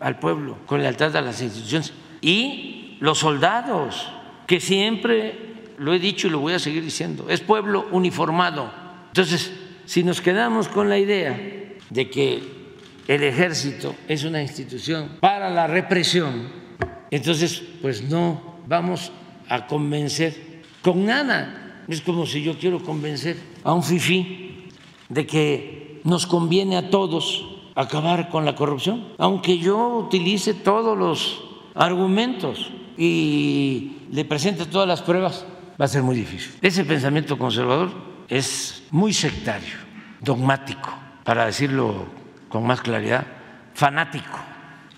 [0.00, 1.92] al pueblo, con lealtad a las instituciones.
[2.20, 4.08] Y los soldados,
[4.46, 8.72] que siempre lo he dicho y lo voy a seguir diciendo, es pueblo uniformado.
[9.08, 9.52] Entonces,
[9.84, 11.38] si nos quedamos con la idea
[11.90, 12.61] de que
[13.08, 16.48] el ejército es una institución para la represión,
[17.10, 19.12] entonces pues no vamos
[19.48, 21.84] a convencer con nada.
[21.88, 24.68] Es como si yo quiero convencer a un FIFI
[25.08, 27.44] de que nos conviene a todos
[27.74, 31.44] acabar con la corrupción, aunque yo utilice todos los
[31.74, 35.46] argumentos y le presente todas las pruebas,
[35.80, 36.52] va a ser muy difícil.
[36.60, 37.90] Ese pensamiento conservador
[38.28, 39.74] es muy sectario,
[40.20, 40.90] dogmático,
[41.24, 42.06] para decirlo
[42.52, 43.26] con más claridad,
[43.72, 44.38] fanático.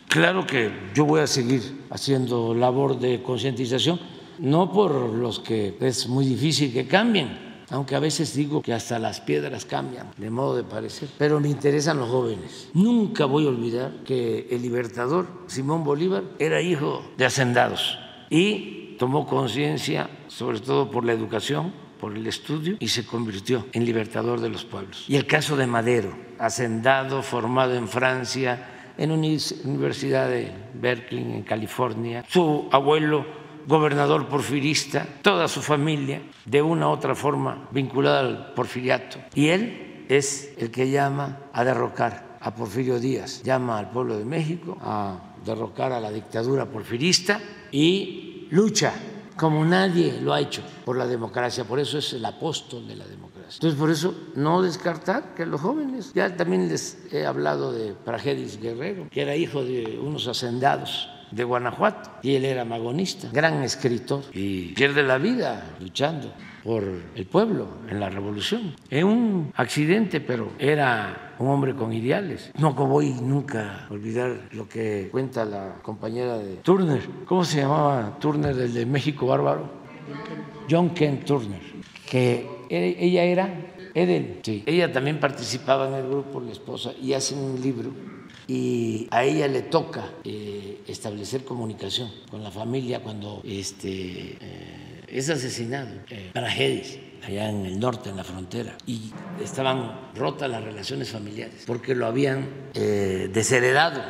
[0.08, 4.00] Claro que yo voy a seguir haciendo labor de concientización,
[4.40, 8.98] no por los que es muy difícil que cambien, aunque a veces digo que hasta
[8.98, 12.70] las piedras cambian de modo de parecer, pero me interesan los jóvenes.
[12.74, 17.96] Nunca voy a olvidar que el libertador Simón Bolívar era hijo de hacendados
[18.30, 21.72] y tomó conciencia, sobre todo por la educación,
[22.04, 25.06] por el estudio, y se convirtió en libertador de los pueblos.
[25.08, 29.26] Y el caso de Madero, hacendado, formado en Francia, en una
[29.64, 33.24] universidad de Berkeley, en California, su abuelo
[33.66, 39.16] gobernador porfirista, toda su familia de una u otra forma vinculada al porfiriato.
[39.34, 44.26] Y él es el que llama a derrocar a Porfirio Díaz, llama al pueblo de
[44.26, 47.40] México a derrocar a la dictadura porfirista
[47.72, 48.92] y lucha
[49.36, 53.06] como nadie lo ha hecho por la democracia, por eso es el apóstol de la
[53.06, 53.54] democracia.
[53.54, 58.60] Entonces, por eso no descartar que los jóvenes, ya también les he hablado de Pragedis
[58.60, 64.22] Guerrero, que era hijo de unos hacendados de Guanajuato y él era magonista, gran escritor
[64.32, 66.32] y pierde la vida luchando
[66.62, 68.74] por el pueblo en la revolución.
[68.88, 72.50] En un accidente, pero era un hombre con ideales.
[72.58, 77.00] No voy nunca a olvidar lo que cuenta la compañera de Turner.
[77.26, 79.68] ¿Cómo se llamaba Turner, el de México Bárbaro?
[80.70, 81.60] John Kent Turner,
[82.08, 83.54] que e, ella era
[83.94, 84.40] Eden.
[84.42, 84.62] Sí.
[84.66, 87.90] Ella también participaba en el grupo, la esposa, y hacen un libro
[88.46, 95.30] y a ella le toca eh, establecer comunicación con la familia cuando este, eh, es
[95.30, 99.12] asesinado eh, para Gedis, allá en el norte, en la frontera, y
[99.42, 104.00] estaban rotas las relaciones familiares porque lo habían eh, desheredado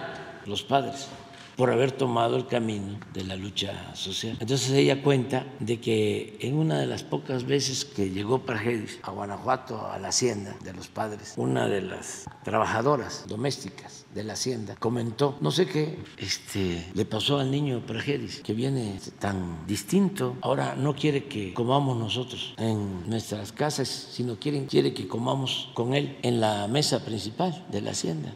[0.46, 1.08] los padres
[1.56, 4.36] por haber tomado el camino de la lucha social.
[4.40, 9.10] Entonces ella cuenta de que en una de las pocas veces que llegó Pragedis a
[9.10, 14.76] Guanajuato, a la hacienda de los padres, una de las trabajadoras domésticas de la hacienda
[14.76, 20.76] comentó, no sé qué este, le pasó al niño Pragedis, que viene tan distinto, ahora
[20.76, 26.16] no quiere que comamos nosotros en nuestras casas, sino quiere, quiere que comamos con él
[26.22, 28.32] en la mesa principal de la hacienda.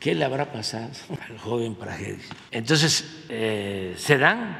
[0.00, 0.90] ¿Qué le habrá pasado
[1.28, 2.28] al joven Pragedis?
[2.50, 4.56] Entonces, eh, se dan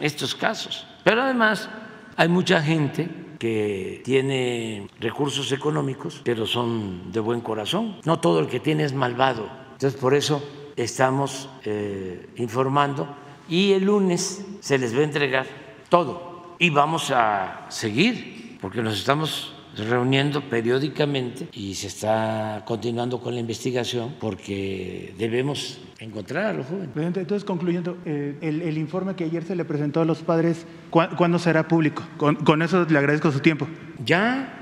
[0.00, 0.86] estos casos.
[1.04, 1.68] Pero además
[2.16, 3.08] hay mucha gente
[3.38, 7.96] que tiene recursos económicos, pero son de buen corazón.
[8.04, 9.48] No todo el que tiene es malvado.
[9.72, 10.42] Entonces, por eso
[10.76, 13.08] estamos eh, informando
[13.48, 15.46] y el lunes se les va a entregar
[15.88, 16.54] todo.
[16.58, 23.40] Y vamos a seguir, porque nos estamos reuniendo periódicamente y se está continuando con la
[23.40, 26.90] investigación porque debemos encontrar a los jóvenes.
[26.96, 31.68] entonces, concluyendo, eh, el, informe que ayer se le presentó a los padres, ¿cuándo será
[31.68, 32.02] público?
[32.16, 33.68] Con, eso le agradezco su tiempo.
[34.04, 34.60] Ya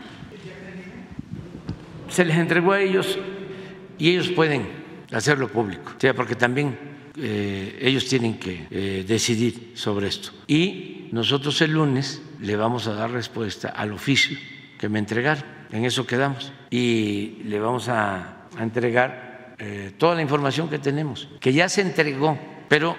[2.09, 3.19] se les entregó a ellos
[3.99, 4.67] y ellos pueden
[5.13, 6.77] hacerlo público, sea, porque también
[7.17, 10.31] eh, ellos tienen que eh, decidir sobre esto.
[10.47, 14.37] Y nosotros el lunes le vamos a dar respuesta al oficio
[14.79, 16.53] que me entregar En eso quedamos.
[16.71, 22.39] Y le vamos a, entregar eh, toda la información que tenemos, que ya se entregó,
[22.69, 22.95] pero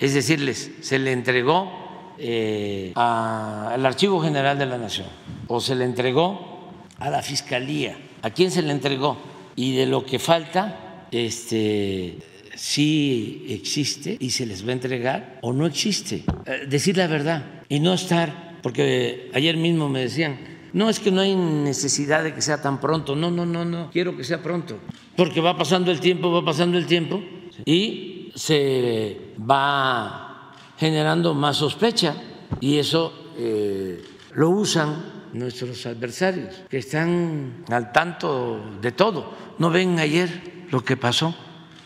[0.00, 5.06] es decirles, se le entregó eh, al Archivo General de la Nación
[5.46, 7.96] o se le entregó a la Fiscalía.
[8.22, 9.16] ¿A quién se le entregó?
[9.54, 12.18] Y de lo que falta, este,
[12.54, 16.24] si existe y se les va a entregar o no existe.
[16.46, 20.38] Eh, decir la verdad y no estar, porque ayer mismo me decían,
[20.76, 23.90] no es que no hay necesidad de que sea tan pronto, no, no, no, no,
[23.90, 24.76] quiero que sea pronto,
[25.16, 27.22] porque va pasando el tiempo, va pasando el tiempo
[27.64, 32.14] y se va generando más sospecha
[32.60, 34.04] y eso eh,
[34.34, 39.32] lo usan nuestros adversarios, que están al tanto de todo.
[39.58, 41.34] ¿No ven ayer lo que pasó?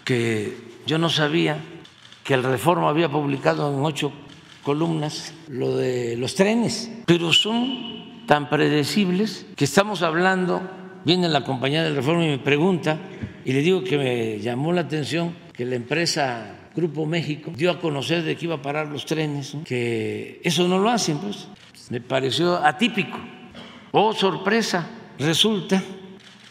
[0.04, 0.52] Que
[0.84, 1.62] yo no sabía
[2.24, 4.10] que el Reforma había publicado en ocho
[4.64, 7.99] columnas lo de los trenes, pero son
[8.30, 10.62] tan predecibles que estamos hablando,
[11.04, 12.96] viene la compañía del Reforma y me pregunta,
[13.44, 17.80] y le digo que me llamó la atención que la empresa Grupo México dio a
[17.80, 21.48] conocer de que iba a parar los trenes, que eso no lo hacen, pues.
[21.88, 23.18] Me pareció atípico.
[23.90, 24.86] Oh, sorpresa,
[25.18, 25.82] resulta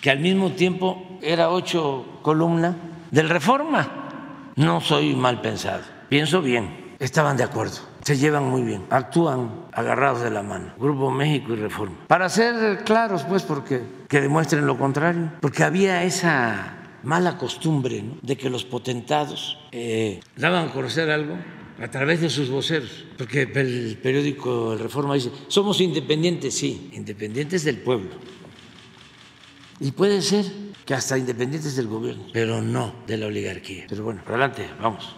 [0.01, 2.75] que al mismo tiempo era ocho columnas
[3.09, 4.51] del Reforma.
[4.57, 6.89] No soy mal pensado, pienso bien.
[6.99, 7.77] Estaban de acuerdo,
[8.09, 11.95] se llevan muy bien, actúan agarrados de la mano, Grupo México y Reforma.
[12.07, 18.35] Para ser claros, pues, porque que demuestren lo contrario, porque había esa mala costumbre de
[18.35, 21.37] que los potentados eh, daban a conocer algo
[21.79, 27.77] a través de sus voceros, porque el periódico Reforma dice, somos independientes, sí, independientes del
[27.77, 28.09] pueblo.
[29.79, 30.45] Y puede ser
[30.83, 33.85] que hasta independientes del gobierno, pero no de la oligarquía.
[33.87, 35.15] Pero bueno, adelante, vamos.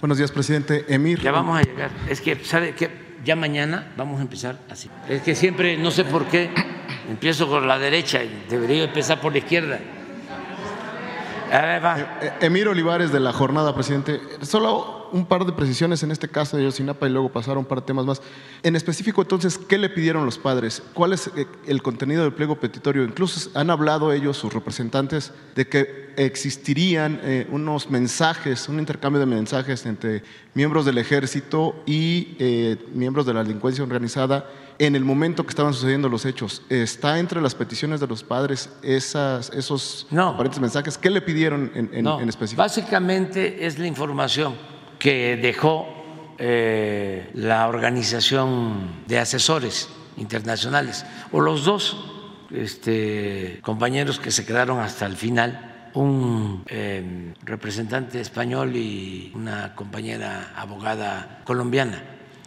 [0.00, 0.84] Buenos días, presidente.
[0.88, 1.22] Emir.
[1.22, 1.90] Ya vamos a llegar.
[2.08, 2.90] Es que, ¿sabe qué?
[3.24, 4.90] Ya mañana vamos a empezar así.
[5.08, 6.50] Es que siempre, no sé por qué,
[7.08, 9.80] empiezo por la derecha y debería empezar por la izquierda.
[11.50, 11.80] Eh,
[12.20, 14.20] eh, Emir Olivares de la jornada, presidente.
[14.42, 17.64] Solo un par de precisiones en este caso de Yosinapa y luego pasar a un
[17.64, 18.22] par de temas más.
[18.62, 20.82] En específico, entonces, ¿qué le pidieron los padres?
[20.94, 23.04] ¿Cuál es eh, el contenido del pliego petitorio?
[23.04, 29.84] Incluso han hablado ellos, sus representantes, de que existirían unos mensajes, un intercambio de mensajes
[29.84, 30.22] entre
[30.54, 32.36] miembros del ejército y
[32.94, 34.48] miembros de la delincuencia organizada
[34.78, 36.62] en el momento que estaban sucediendo los hechos.
[36.68, 40.98] ¿Está entre las peticiones de los padres esas, esos aparentes mensajes?
[40.98, 42.62] ¿Qué le pidieron en, en, específico?
[42.62, 44.54] Básicamente es la información
[44.98, 45.86] que dejó
[46.38, 51.96] eh, la organización de asesores internacionales, o los dos
[52.50, 60.52] este, compañeros que se quedaron hasta el final, un eh, representante español y una compañera
[60.56, 62.02] abogada colombiana.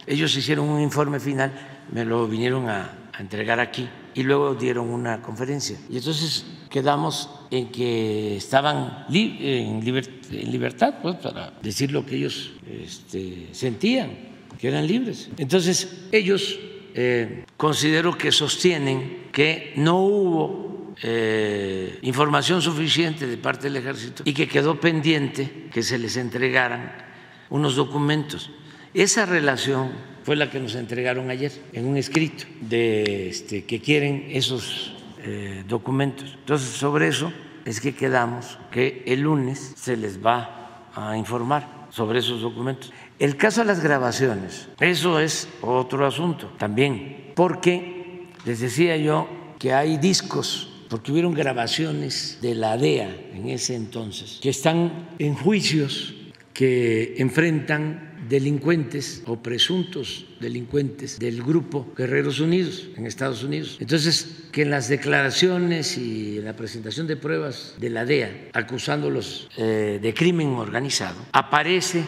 [0.06, 1.52] Ellos hicieron un informe final
[1.92, 5.78] me lo vinieron a, entregar aquí y luego dieron una conferencia.
[5.88, 13.48] Y entonces quedamos en que estaban en, libertad pues, para decir lo que ellos este,
[13.52, 14.10] sentían,
[14.58, 15.30] que eran libres.
[15.36, 16.58] Entonces ellos
[16.94, 24.32] eh, considero que sostienen que no hubo eh, información suficiente de parte del ejército y
[24.32, 26.92] que quedó pendiente que se les entregaran
[27.48, 28.50] unos documentos.
[28.92, 29.92] Esa relación
[30.30, 35.64] fue la que nos entregaron ayer en un escrito de este, que quieren esos eh,
[35.66, 36.36] documentos.
[36.38, 37.32] Entonces, sobre eso
[37.64, 42.92] es que quedamos que el lunes se les va a informar sobre esos documentos.
[43.18, 49.28] El caso de las grabaciones, eso es otro asunto también, porque les decía yo
[49.58, 55.34] que hay discos porque hubieron grabaciones de la DEA en ese entonces, que están en
[55.34, 56.14] juicios
[56.52, 63.76] que enfrentan delincuentes o presuntos delincuentes del grupo Guerreros Unidos en Estados Unidos.
[63.80, 69.48] Entonces, que en las declaraciones y en la presentación de pruebas de la DEA acusándolos
[69.58, 72.04] eh, de crimen organizado, aparece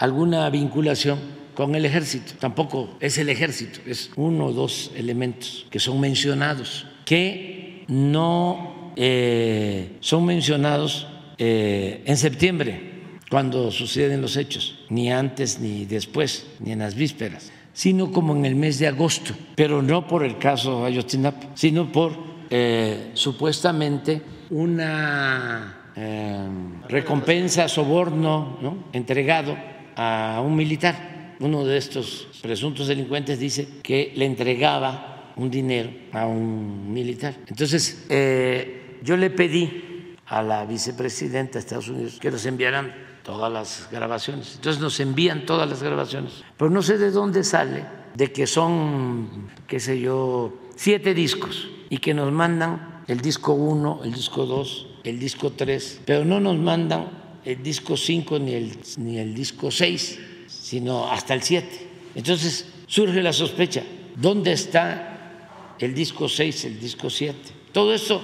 [0.00, 1.20] alguna vinculación
[1.54, 2.32] con el ejército.
[2.40, 9.98] Tampoco es el ejército, es uno o dos elementos que son mencionados, que no eh,
[10.00, 11.06] son mencionados
[11.38, 12.93] eh, en septiembre
[13.34, 18.44] cuando suceden los hechos, ni antes ni después, ni en las vísperas, sino como en
[18.44, 22.12] el mes de agosto, pero no por el caso Ayotzinapa, sino por
[22.48, 26.46] eh, supuestamente una eh,
[26.88, 28.84] recompensa, soborno ¿no?
[28.92, 29.56] entregado
[29.96, 31.34] a un militar.
[31.40, 37.34] Uno de estos presuntos delincuentes dice que le entregaba un dinero a un militar.
[37.48, 39.93] Entonces, eh, yo le pedí
[40.26, 44.54] a la vicepresidenta de Estados Unidos que nos enviaran todas las grabaciones.
[44.56, 46.44] Entonces nos envían todas las grabaciones.
[46.56, 51.98] Pero no sé de dónde sale de que son, qué sé yo, siete discos y
[51.98, 56.56] que nos mandan el disco 1, el disco 2, el disco 3, pero no nos
[56.56, 61.88] mandan el disco 5 ni el, ni el disco 6, sino hasta el 7.
[62.14, 63.82] Entonces surge la sospecha,
[64.16, 67.38] ¿dónde está el disco 6, el disco 7?
[67.72, 68.22] Todo esto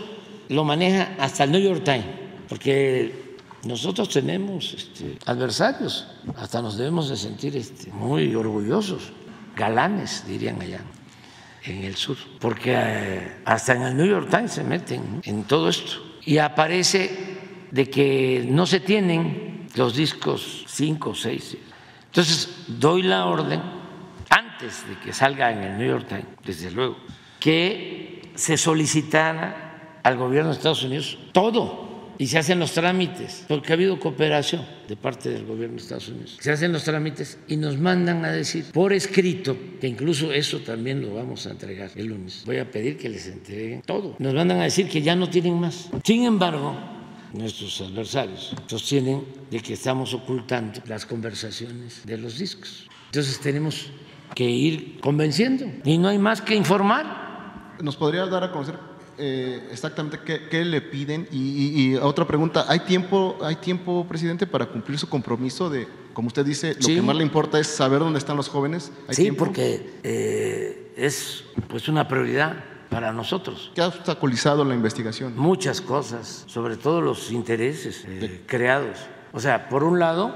[0.50, 2.06] lo maneja hasta el New York Times,
[2.48, 9.12] porque nosotros tenemos este, adversarios, hasta nos debemos de sentir este, muy orgullosos,
[9.56, 10.80] galanes, dirían allá
[11.64, 15.68] en el sur, porque eh, hasta en el New York Times se meten en todo
[15.68, 15.92] esto.
[16.24, 17.38] Y aparece
[17.70, 21.56] de que no se tienen los discos 5 o 6.
[22.06, 23.62] Entonces doy la orden,
[24.28, 26.96] antes de que salga en el New York Times, desde luego,
[27.38, 29.69] que se solicitara
[30.02, 31.90] al gobierno de Estados Unidos todo
[32.20, 36.08] y se hacen los trámites, porque ha habido cooperación de parte del gobierno de Estados
[36.08, 36.36] Unidos.
[36.38, 41.00] Se hacen los trámites y nos mandan a decir por escrito, que incluso eso también
[41.00, 42.42] lo vamos a entregar el lunes.
[42.44, 44.16] Voy a pedir que les entreguen todo.
[44.18, 45.88] Nos mandan a decir que ya no tienen más.
[46.04, 46.74] Sin embargo,
[47.32, 52.86] nuestros adversarios sostienen de que estamos ocultando las conversaciones de los discos.
[53.06, 53.86] Entonces tenemos
[54.34, 57.78] que ir convenciendo y no hay más que informar.
[57.80, 58.89] ¿Nos podría dar a conocer
[59.20, 61.28] eh, exactamente qué, le piden.
[61.30, 66.44] Y, otra pregunta, ¿hay tiempo, ¿hay tiempo, presidente, para cumplir su compromiso de, como usted
[66.44, 68.90] dice, lo que más le importa es saber dónde están los jóvenes?
[69.10, 73.70] sí, porque eh, es pues una prioridad para nosotros.
[73.74, 75.34] ¿Qué ha obstaculizado la investigación?
[75.36, 78.98] Muchas cosas, sobre todo los intereses eh, creados.
[79.32, 80.34] O sea, por un lado,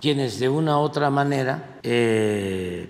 [0.00, 1.80] quienes de una u otra manera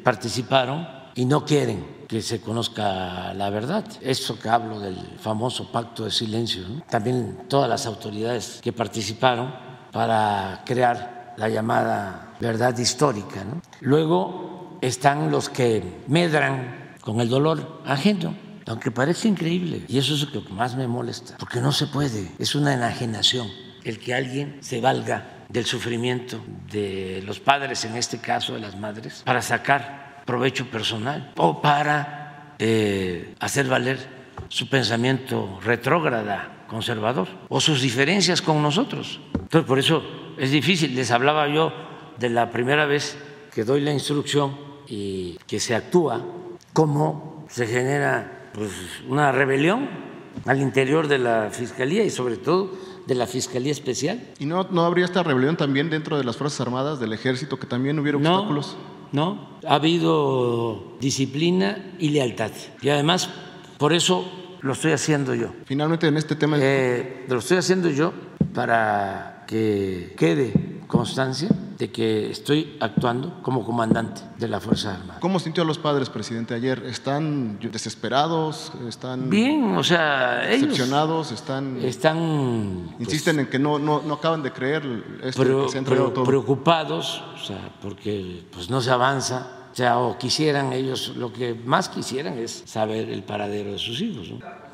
[0.02, 3.84] participaron y no quieren que se conozca la verdad.
[4.00, 9.54] Eso que hablo del famoso pacto de silencio, también todas las autoridades que participaron
[9.92, 13.44] para crear la llamada verdad histórica.
[13.80, 18.34] Luego están los que medran con el dolor ajeno,
[18.66, 22.32] aunque parece increíble, y eso es lo que más me molesta, porque no se puede,
[22.38, 23.48] es una enajenación
[23.86, 28.76] el que alguien se valga del sufrimiento de los padres, en este caso de las
[28.76, 33.98] madres, para sacar provecho personal o para eh, hacer valer
[34.48, 39.20] su pensamiento retrógrada, conservador, o sus diferencias con nosotros.
[39.34, 40.02] Entonces, por eso
[40.36, 40.94] es difícil.
[40.94, 41.72] Les hablaba yo
[42.18, 43.16] de la primera vez
[43.52, 44.56] que doy la instrucción
[44.88, 46.24] y que se actúa,
[46.72, 48.70] cómo se genera pues,
[49.08, 49.88] una rebelión
[50.44, 52.72] al interior de la Fiscalía y sobre todo
[53.06, 54.20] de la Fiscalía Especial.
[54.38, 57.66] ¿Y no, no habría esta rebelión también dentro de las Fuerzas Armadas, del Ejército, que
[57.66, 58.76] también hubiera obstáculos?
[58.78, 58.95] ¿no?
[59.22, 62.50] Ha habido disciplina y lealtad.
[62.82, 63.28] Y además,
[63.78, 64.24] por eso
[64.60, 65.48] lo estoy haciendo yo.
[65.64, 66.58] Finalmente, en este tema...
[66.60, 68.12] Eh, lo estoy haciendo yo
[68.54, 71.48] para que quede constancia
[71.78, 75.20] de que estoy actuando como comandante de la Fuerza Armada.
[75.20, 76.82] ¿Cómo sintió a los padres, presidente, ayer?
[76.86, 78.72] ¿Están desesperados?
[78.88, 79.76] ¿Están bien?
[79.76, 81.32] O sea, decepcionados?
[81.32, 84.82] ¿Están, están pues, insisten en que no, no, no, acaban de creer
[85.22, 86.24] esto se todo?
[86.24, 89.52] preocupados, o sea, porque pues no se avanza.
[89.72, 94.00] O sea, o quisieran ellos, lo que más quisieran es saber el paradero de sus
[94.00, 94.30] hijos.
[94.30, 94.65] ¿no?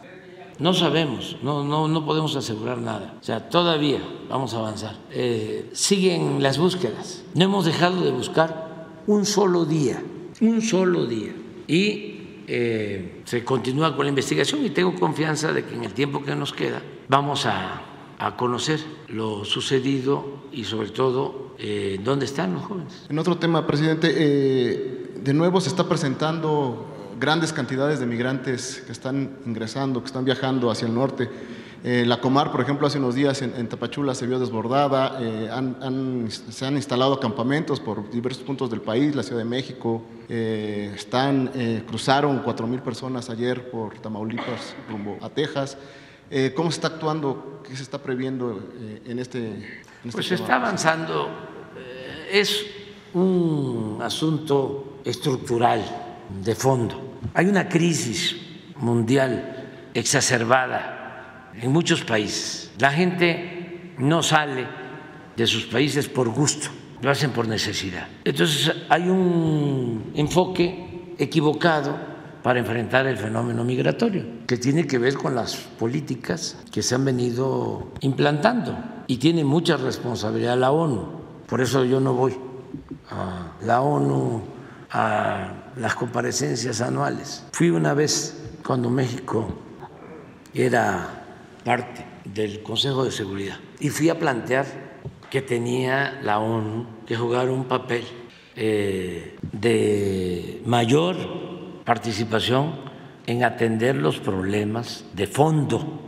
[0.59, 3.17] No sabemos, no, no, no podemos asegurar nada.
[3.21, 4.97] O sea, todavía vamos a avanzar.
[5.11, 7.25] Eh, siguen las búsquedas.
[7.35, 10.03] No hemos dejado de buscar un solo día,
[10.41, 11.33] un solo día.
[11.67, 16.23] Y eh, se continúa con la investigación y tengo confianza de que en el tiempo
[16.23, 17.89] que nos queda vamos a,
[18.37, 18.79] conocer
[19.09, 23.07] lo sucedido y sobre todo eh, dónde están los jóvenes.
[23.09, 26.92] En otro tema, presidente, de nuevo se está presentando
[27.23, 31.31] grandes cantidades de migrantes que están ingresando, que están viajando hacia el norte.
[31.85, 35.49] Eh, la Comar, por ejemplo, hace unos días en, Tapachula se vio desbordada, eh,
[36.29, 41.53] se han instalado campamentos por diversos puntos del país, la Ciudad de México, eh, están,
[41.87, 45.79] cruzaron 4.000 personas ayer por Tamaulipas rumbo a Texas.
[46.57, 47.63] ¿Cómo se está actuando?
[47.63, 48.61] ¿Qué se está previendo
[49.07, 49.63] en este, en
[50.05, 51.29] este Pues se está avanzando.
[52.33, 52.67] es
[53.15, 55.85] un asunto estructural,
[56.43, 58.37] de fondo hay una crisis
[58.77, 62.73] mundial exacerbada en muchos países.
[62.79, 64.67] La gente no sale
[65.37, 66.69] de sus países por gusto,
[67.01, 68.09] lo hacen por necesidad.
[68.25, 72.13] Entonces hay un enfoque equivocado
[72.43, 77.05] para enfrentar el fenómeno migratorio, que tiene que ver con las políticas que se han
[77.05, 81.23] venido implantando y tiene mucha responsabilidad la ONU.
[81.47, 82.35] Por eso yo no voy
[83.11, 84.43] a la ONU
[84.91, 87.45] a las comparecencias anuales.
[87.53, 89.49] Fui una vez cuando México
[90.55, 91.25] era
[91.65, 94.67] parte del Consejo de Seguridad y fui a plantear
[95.31, 98.05] que tenía la ONU que jugar un papel
[98.55, 101.17] eh, de mayor
[101.85, 102.75] participación
[103.27, 106.01] en atender los problemas de fondo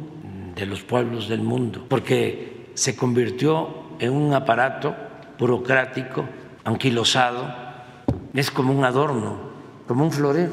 [0.55, 4.95] de los pueblos del mundo, porque se convirtió en un aparato
[5.39, 6.25] burocrático,
[6.65, 7.53] anquilosado,
[8.35, 9.44] es como un adorno,
[9.87, 10.53] como un florero.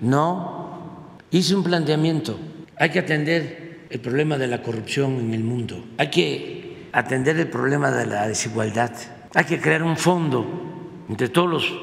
[0.00, 2.38] No, hice un planteamiento.
[2.76, 5.84] Hay que atender el problema de la corrupción en el mundo.
[5.98, 8.92] Hay que atender el problema de la desigualdad.
[9.34, 10.46] Hay que crear un fondo
[11.08, 11.74] entre todos los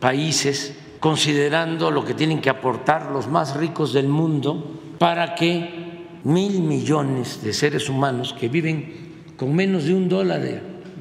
[0.00, 5.84] países, considerando lo que tienen que aportar los más ricos del mundo para que
[6.24, 10.42] mil millones de seres humanos que viven con menos de un dólar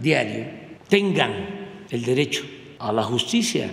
[0.01, 0.45] diario
[0.87, 1.31] tengan
[1.89, 2.43] el derecho
[2.79, 3.71] a la justicia,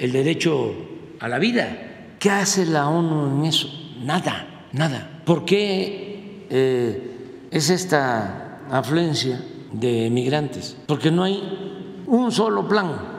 [0.00, 0.74] el derecho
[1.20, 2.16] a la vida.
[2.18, 3.68] ¿Qué hace la ONU en eso?
[4.02, 5.22] Nada, nada.
[5.24, 9.40] ¿Por qué eh, es esta afluencia
[9.72, 10.76] de migrantes?
[10.86, 13.18] Porque no hay un solo plan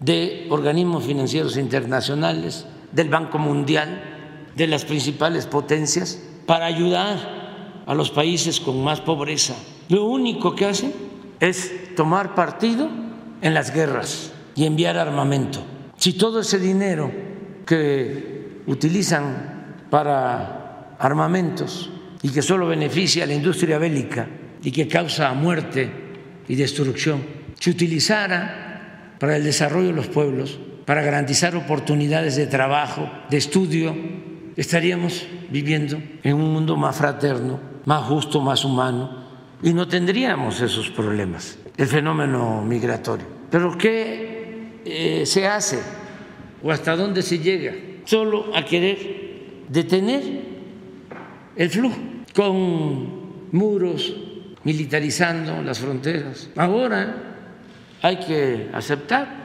[0.00, 4.02] de organismos financieros internacionales, del Banco Mundial,
[4.56, 9.54] de las principales potencias, para ayudar a los países con más pobreza.
[9.88, 10.92] Lo único que hacen
[11.40, 12.88] es tomar partido
[13.42, 15.60] en las guerras y enviar armamento.
[16.00, 17.12] Si todo ese dinero
[17.66, 21.90] que utilizan para armamentos
[22.22, 24.26] y que solo beneficia a la industria bélica
[24.62, 25.90] y que causa muerte
[26.48, 27.22] y destrucción,
[27.58, 33.94] se utilizara para el desarrollo de los pueblos, para garantizar oportunidades de trabajo, de estudio,
[34.56, 39.22] estaríamos viviendo en un mundo más fraterno, más justo, más humano
[39.62, 43.26] y no tendríamos esos problemas, el fenómeno migratorio.
[43.50, 44.29] Pero ¿qué
[44.84, 45.78] eh, se hace
[46.62, 47.74] o hasta dónde se llega?
[48.04, 48.98] Solo a querer
[49.68, 50.22] detener
[51.56, 51.96] el flujo
[52.34, 54.14] con muros,
[54.64, 56.50] militarizando las fronteras.
[56.56, 57.16] Ahora
[58.02, 59.40] hay que aceptar,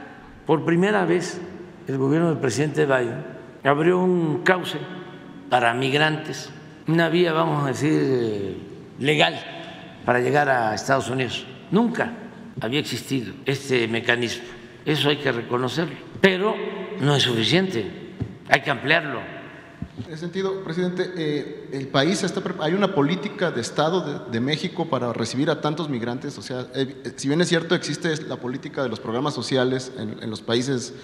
[0.46, 1.40] por primera vez
[1.88, 3.24] el gobierno del presidente Biden
[3.64, 4.78] abrió un cauce
[5.50, 6.50] para migrantes,
[6.86, 8.56] una vía, vamos a decir, eh,
[8.98, 9.34] legal
[10.04, 11.46] para llegar a Estados Unidos.
[11.70, 12.12] Nunca
[12.60, 14.44] había existido este mecanismo.
[14.86, 15.96] Eso hay que reconocerlo.
[16.20, 16.54] Pero
[17.00, 18.14] no es suficiente.
[18.48, 19.20] Hay que ampliarlo.
[19.98, 24.86] En ese sentido, presidente, eh, el país está hay una política de Estado de, México
[24.88, 26.38] para recibir a tantos migrantes.
[26.38, 30.30] O sea, eh, si bien es cierto existe la política de los programas sociales en
[30.30, 30.94] los países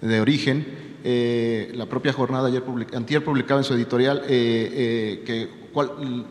[0.00, 0.94] de origen.
[1.02, 2.62] Eh, la propia jornada ayer
[2.94, 5.64] antier publicaba en su editorial eh, eh, que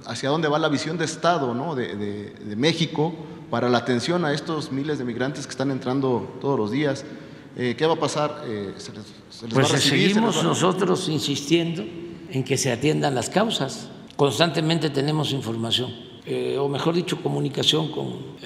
[0.05, 1.75] hacia dónde va la visión de Estado ¿no?
[1.75, 3.13] de, México
[3.53, 7.05] para la atención a estos miles de migrantes que están entrando todos los días.
[7.55, 8.43] ¿Qué va a pasar?
[9.53, 11.83] pues seguimos nosotros insistiendo
[12.31, 13.89] en que se atiendan las causas.
[14.15, 15.93] Constantemente tenemos información,
[16.57, 18.37] o mejor dicho, comunicación con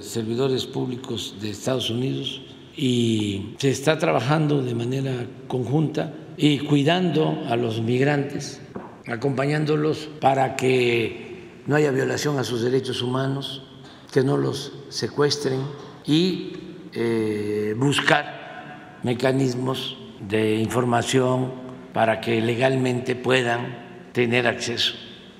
[0.00, 2.40] servidores públicos de Estados Unidos
[2.76, 8.60] y se está trabajando de manera conjunta y cuidando a los migrantes,
[9.08, 13.64] acompañándolos para que no haya violación a sus derechos humanos,
[14.12, 15.60] que no los secuestren
[16.06, 16.52] y
[16.92, 21.52] eh, buscar mecanismos de información
[21.92, 24.94] para que legalmente puedan tener acceso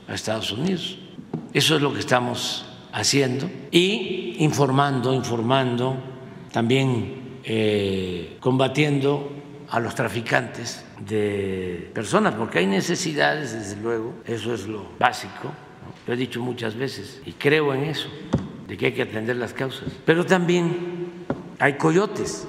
[0.06, 0.98] a Estados Unidos.
[1.52, 5.96] Eso es lo que estamos haciendo y informando, informando
[6.52, 9.30] también eh, combatiendo
[9.70, 15.52] a los traficantes de personas, porque hay necesidades, desde luego, eso es lo básico,
[16.06, 18.08] lo he dicho muchas veces y creo en eso,
[18.68, 21.24] de que hay que atender las causas, pero también
[21.58, 22.46] hay coyotes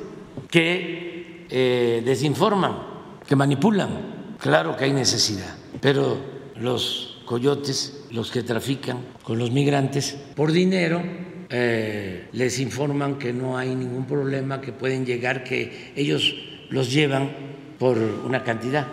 [0.51, 2.77] que eh, desinforman,
[3.25, 6.17] que manipulan, claro que hay necesidad, pero
[6.57, 11.01] los coyotes, los que trafican con los migrantes por dinero,
[11.49, 16.35] eh, les informan que no hay ningún problema, que pueden llegar, que ellos
[16.69, 17.31] los llevan
[17.79, 18.87] por una cantidad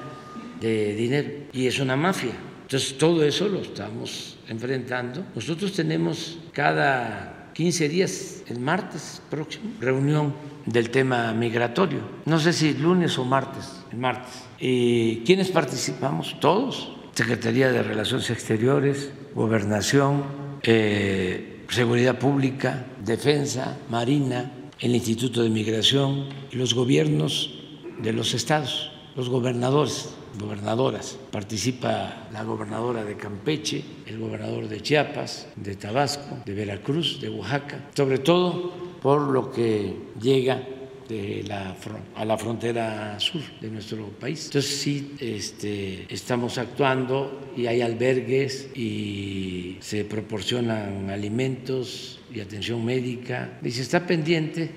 [0.61, 2.33] de dinero y es una mafia.
[2.63, 5.25] Entonces todo eso lo estamos enfrentando.
[5.35, 10.33] Nosotros tenemos cada 15 días, el martes próximo, reunión
[10.65, 12.01] del tema migratorio.
[12.25, 14.43] No sé si lunes o martes, el martes.
[14.59, 16.41] ¿Y quiénes participamos?
[16.41, 16.97] Todos.
[17.13, 20.25] Secretaría de Relaciones Exteriores, Gobernación,
[20.63, 24.51] eh, Seguridad Pública, Defensa, Marina,
[24.81, 27.53] el Instituto de Migración y los gobiernos
[28.01, 30.09] de los estados, los gobernadores,
[30.39, 31.19] gobernadoras.
[31.31, 37.91] Participa la gobernadora de Campeche, el gobernador de Chiapas, de Tabasco, de Veracruz, de Oaxaca,
[37.95, 40.63] sobre todo por lo que llega
[41.09, 41.77] de la,
[42.15, 44.47] a la frontera sur de nuestro país.
[44.47, 53.59] Entonces sí este, estamos actuando y hay albergues y se proporcionan alimentos y atención médica
[53.63, 54.71] y se está pendiente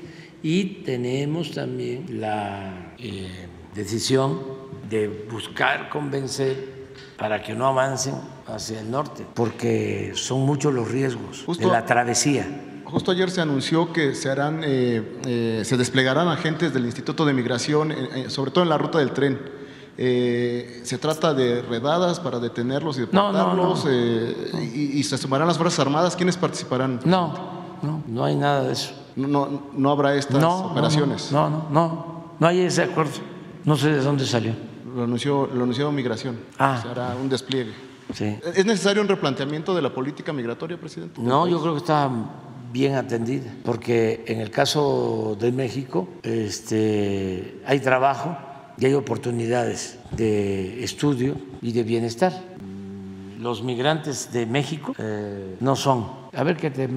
[0.43, 3.27] y tenemos también la eh,
[3.75, 4.58] decisión
[4.89, 6.79] de buscar convencer
[7.17, 8.15] para que no avancen
[8.47, 12.47] hacia el norte, porque son muchos los riesgos de la travesía
[12.91, 17.33] Justo ayer se anunció que se harán, eh, eh, se desplegarán agentes del Instituto de
[17.33, 17.93] Migración,
[18.29, 19.39] sobre todo en la ruta del tren.
[19.95, 26.15] se trata de redadas para detenerlos y deportarlos y, se sumarán las Fuerzas Armadas.
[26.15, 26.99] ¿Quiénes participarán?
[27.05, 27.33] No,
[27.83, 28.93] no, no hay nada de eso.
[29.15, 31.31] No, no, habrá estas operaciones.
[31.31, 33.19] No, no, no, no, hay ese acuerdo.
[33.65, 34.53] No sé de dónde salió.
[34.99, 36.37] Lo anunció, lo anunció Migración.
[36.57, 36.77] Ah.
[36.81, 37.71] Se hará un despliegue.
[38.13, 38.37] Sí.
[38.53, 41.21] ¿Es necesario un replanteamiento de la política migratoria, presidente?
[41.21, 42.11] No, yo creo que está
[42.73, 48.37] bien atendida, porque en el caso de México este, hay trabajo
[48.77, 52.33] y hay oportunidades de estudio y de bienestar.
[53.39, 56.07] Los migrantes de México eh, no son.
[56.33, 56.89] A ver que te,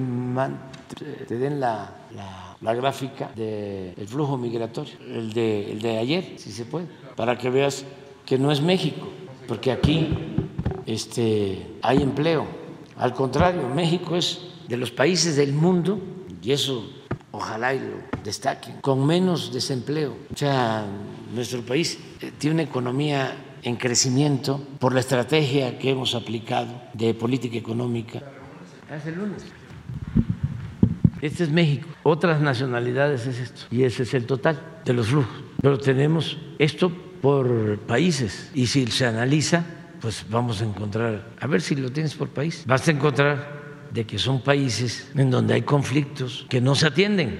[1.25, 6.63] te den la, la, gráfica del flujo migratorio, el de, el de ayer, si se
[6.63, 7.85] puede, para que veas
[8.25, 9.09] que no es México,
[9.47, 10.09] porque aquí
[10.85, 12.47] este, hay empleo.
[12.95, 15.99] Al contrario, México es de los países del mundo,
[16.41, 16.89] y eso
[17.31, 20.15] ojalá y lo destaquen, con menos desempleo.
[20.33, 20.85] O sea,
[21.33, 27.13] nuestro país eh, tiene una economía en crecimiento por la estrategia que hemos aplicado de
[27.13, 28.21] política económica.
[29.05, 29.43] El lunes.
[31.23, 31.87] Este es México.
[32.03, 33.61] Otras nacionalidades es esto.
[33.71, 35.33] Y ese es el total de los flujos.
[35.61, 38.51] Pero tenemos esto por países.
[38.53, 39.63] Y si se analiza,
[40.01, 44.05] pues vamos a encontrar, a ver si lo tienes por país, vas a encontrar de
[44.05, 47.39] que son países en donde hay conflictos que no se atienden.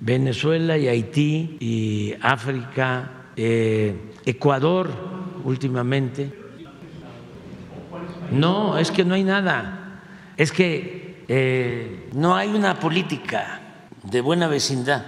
[0.00, 4.88] Venezuela y Haití y África, eh, Ecuador
[5.44, 6.32] últimamente.
[8.32, 10.00] No, es que no hay nada.
[10.38, 13.60] Es que eh, no hay una política
[14.02, 15.04] de buena vecindad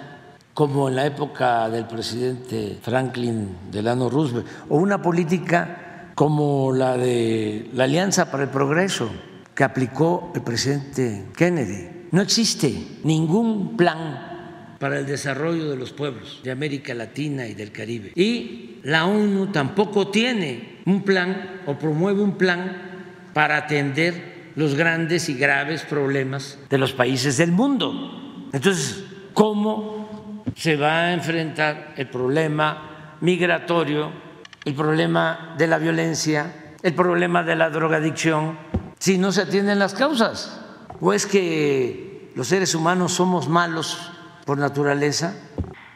[0.54, 7.68] como en la época del presidente Franklin Delano Roosevelt, o una política como la de
[7.74, 9.10] la Alianza para el Progreso
[9.54, 12.08] que aplicó el presidente Kennedy.
[12.10, 17.72] No existe ningún plan para el desarrollo de los pueblos de América Latina y del
[17.72, 18.12] Caribe.
[18.14, 25.28] Y la ONU tampoco tiene un plan o promueve un plan para atender los grandes
[25.28, 28.48] y graves problemas de los países del mundo.
[28.52, 34.26] Entonces, ¿cómo se va a enfrentar el problema migratorio
[34.66, 38.59] el problema de la violencia, el problema de la drogadicción,
[38.98, 40.61] si no se atienden las causas?
[41.00, 44.11] ¿O es que los seres humanos somos malos
[44.44, 45.34] por naturaleza?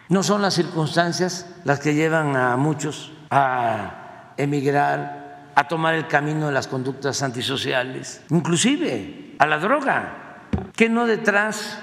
[0.08, 5.19] ¿No son las circunstancias las que llevan a muchos a emigrar,
[5.61, 10.48] a tomar el camino de las conductas antisociales, inclusive a la droga?
[10.74, 11.78] ¿Que no detrás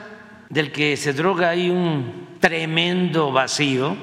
[0.49, 3.95] del que se droga hay un tremendo vacío,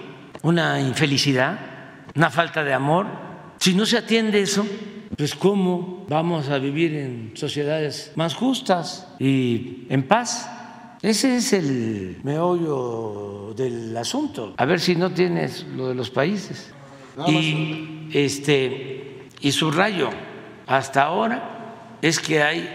[0.43, 1.75] una infelicidad?
[2.15, 3.07] una falta de amor.
[3.59, 4.67] Si no se atiende eso,
[5.17, 10.51] pues ¿cómo vamos a vivir en sociedades más justas y en paz?
[11.03, 14.55] Ese es el meollo del asunto.
[14.57, 16.73] A ver si no tienes lo de los países.
[17.29, 19.04] Y este
[19.45, 20.09] y subrayo,
[20.67, 22.67] hasta ahora es que hay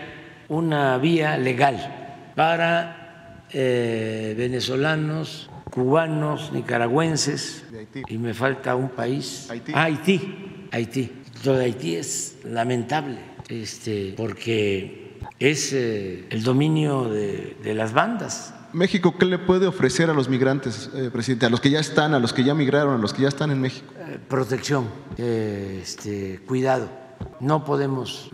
[0.50, 7.66] una vía legal para eh, venezolanos cubanos, nicaragüenses,
[8.08, 9.72] y me falta un país, Haití.
[9.74, 11.12] Haití, Haití.
[11.44, 13.18] Lo de Haití es lamentable,
[13.48, 18.54] este, porque es eh, el dominio de, las bandas.
[18.74, 21.46] México, ¿qué le puede ofrecer a los migrantes, eh, presidente?
[21.46, 23.52] A los que ya están, a los que ya migraron, a los que ya están
[23.52, 23.94] en México.
[23.98, 26.90] Eh, protección, este, cuidado.
[27.40, 28.30] No podemos.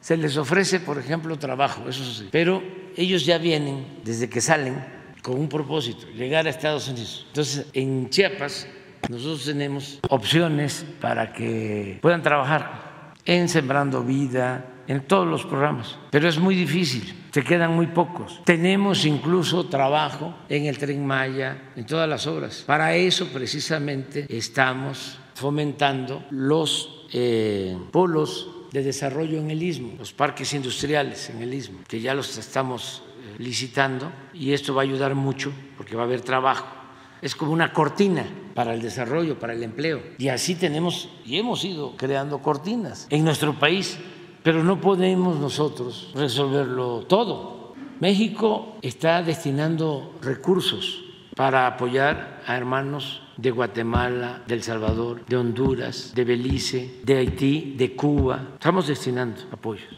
[0.00, 2.62] Se les ofrece, por ejemplo, trabajo, eso sí, pero
[2.96, 4.84] ellos ya vienen desde que salen
[5.22, 7.24] con un propósito, llegar a Estados Unidos.
[7.28, 8.68] Entonces, en Chiapas
[9.08, 16.28] nosotros tenemos opciones para que puedan trabajar en Sembrando Vida, en todos los programas, pero
[16.28, 18.40] es muy difícil, se quedan muy pocos.
[18.44, 22.64] Tenemos incluso trabajo en el tren Maya, en todas las obras.
[22.66, 30.52] Para eso precisamente estamos fomentando los eh, polos de desarrollo en el istmo, los parques
[30.54, 33.02] industriales en el istmo, que ya los estamos
[33.38, 36.66] licitando y esto va a ayudar mucho porque va a haber trabajo.
[37.22, 38.24] Es como una cortina
[38.54, 40.02] para el desarrollo, para el empleo.
[40.18, 43.98] Y así tenemos y hemos ido creando cortinas en nuestro país,
[44.46, 47.74] pero no podemos nosotros resolverlo todo.
[47.98, 51.02] México está destinando recursos
[51.34, 57.74] para apoyar a hermanos de Guatemala, de El Salvador, de Honduras, de Belice, de Haití,
[57.76, 58.50] de Cuba.
[58.54, 59.88] Estamos destinando apoyos.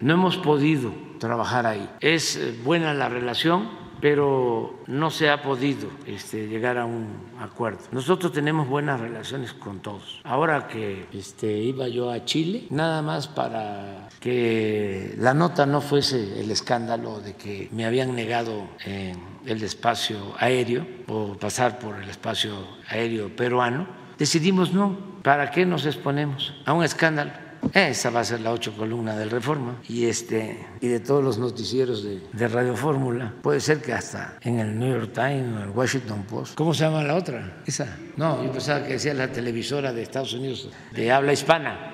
[0.00, 1.88] No hemos podido trabajar ahí.
[2.00, 3.68] Es eh, buena la relación,
[4.04, 7.06] pero no se ha podido este, llegar a un
[7.40, 7.78] acuerdo.
[7.90, 10.20] Nosotros tenemos buenas relaciones con todos.
[10.24, 16.38] Ahora que este, iba yo a Chile, nada más para que la nota no fuese
[16.38, 22.52] el escándalo de que me habían negado el espacio aéreo o pasar por el espacio
[22.90, 23.86] aéreo peruano,
[24.18, 27.43] decidimos no, ¿para qué nos exponemos a un escándalo?
[27.72, 31.38] Esa va a ser la ocho columna del Reforma y este y de todos los
[31.38, 33.32] noticieros de, Radio Fórmula.
[33.42, 36.54] Puede ser que hasta en el New York Times o el Washington Post.
[36.54, 37.62] ¿Cómo se llama la otra?
[37.66, 37.96] Esa.
[38.16, 41.90] No, yo pensaba que decía la televisora de Estados Unidos de habla hispana.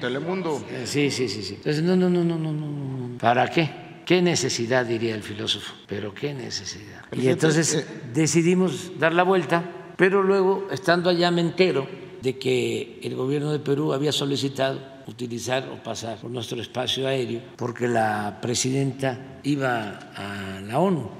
[0.00, 0.64] Telemundo.
[0.70, 1.54] Eh, sí, sí, sí, sí.
[1.54, 3.18] Entonces, no, no, no, no, no, no.
[3.18, 3.70] ¿Para qué?
[4.04, 5.72] ¿Qué necesidad, diría el filósofo?
[5.86, 7.04] Pero qué necesidad.
[7.12, 9.64] Y entonces eh, decidimos dar la vuelta,
[9.96, 15.68] pero luego, estando allá, me entero de que el gobierno de Perú había solicitado utilizar
[15.68, 21.10] o pasar por nuestro espacio aéreo porque la presidenta iba a la ONU.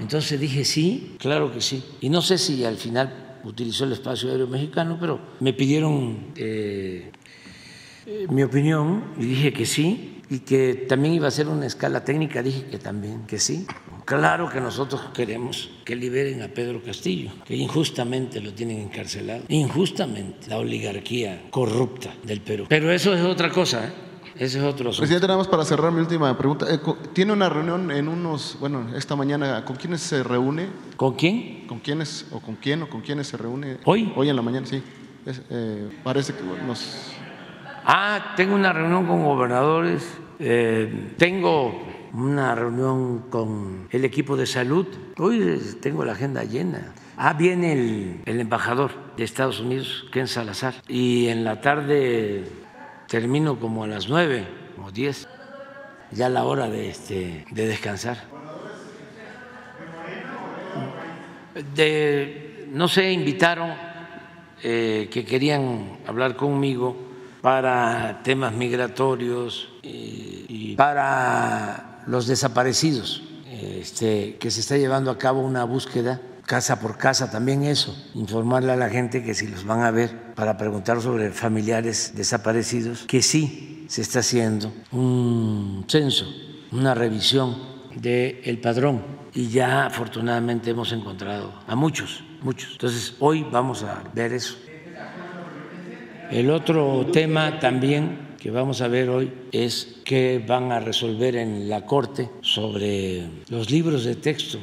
[0.00, 1.84] Entonces dije sí, claro que sí.
[2.00, 7.12] Y no sé si al final utilizó el espacio aéreo mexicano, pero me pidieron eh,
[8.06, 12.02] eh, mi opinión y dije que sí y que también iba a ser una escala
[12.02, 13.66] técnica, dije que también, que sí.
[14.06, 20.48] Claro que nosotros queremos que liberen a Pedro Castillo, que injustamente lo tienen encarcelado, injustamente,
[20.48, 22.66] la oligarquía corrupta del Perú.
[22.68, 23.90] Pero eso es otra cosa, ¿eh?
[24.36, 25.00] Ese es otro asunto.
[25.00, 26.72] Presidente, nada más para cerrar mi última pregunta.
[26.72, 26.78] Eh,
[27.14, 30.68] ¿Tiene una reunión en unos, bueno, esta mañana, ¿con quiénes se reúne?
[30.96, 31.66] ¿Con quién?
[31.66, 33.78] ¿Con quiénes o con quién o con quiénes se reúne?
[33.86, 34.12] ¿Hoy?
[34.14, 34.80] Hoy en la mañana, sí.
[35.26, 37.12] Eh, parece que nos...
[37.84, 40.06] Ah, tengo una reunión con gobernadores,
[40.38, 44.86] eh, tengo una reunión con el equipo de salud.
[45.18, 46.94] Hoy tengo la agenda llena.
[47.16, 52.44] Ah, viene el, embajador de Estados Unidos, Ken Salazar, y en la tarde
[53.06, 54.46] termino como a las nueve
[54.82, 55.28] o diez,
[56.10, 58.24] ya la hora de, este, de descansar.
[61.74, 63.72] De, no sé, invitaron
[64.62, 66.96] eh, que querían hablar conmigo
[67.40, 75.64] para temas migratorios y para los desaparecidos, este, que se está llevando a cabo una
[75.64, 79.90] búsqueda casa por casa, también eso, informarle a la gente que si los van a
[79.90, 86.26] ver para preguntar sobre familiares desaparecidos, que sí se está haciendo un censo,
[86.70, 87.56] una revisión
[87.96, 89.02] del padrón
[89.34, 92.72] y ya afortunadamente hemos encontrado a muchos, muchos.
[92.72, 94.56] Entonces hoy vamos a ver eso.
[96.30, 101.68] El otro tema también que vamos a ver hoy es qué van a resolver en
[101.68, 104.58] la Corte sobre los libros de texto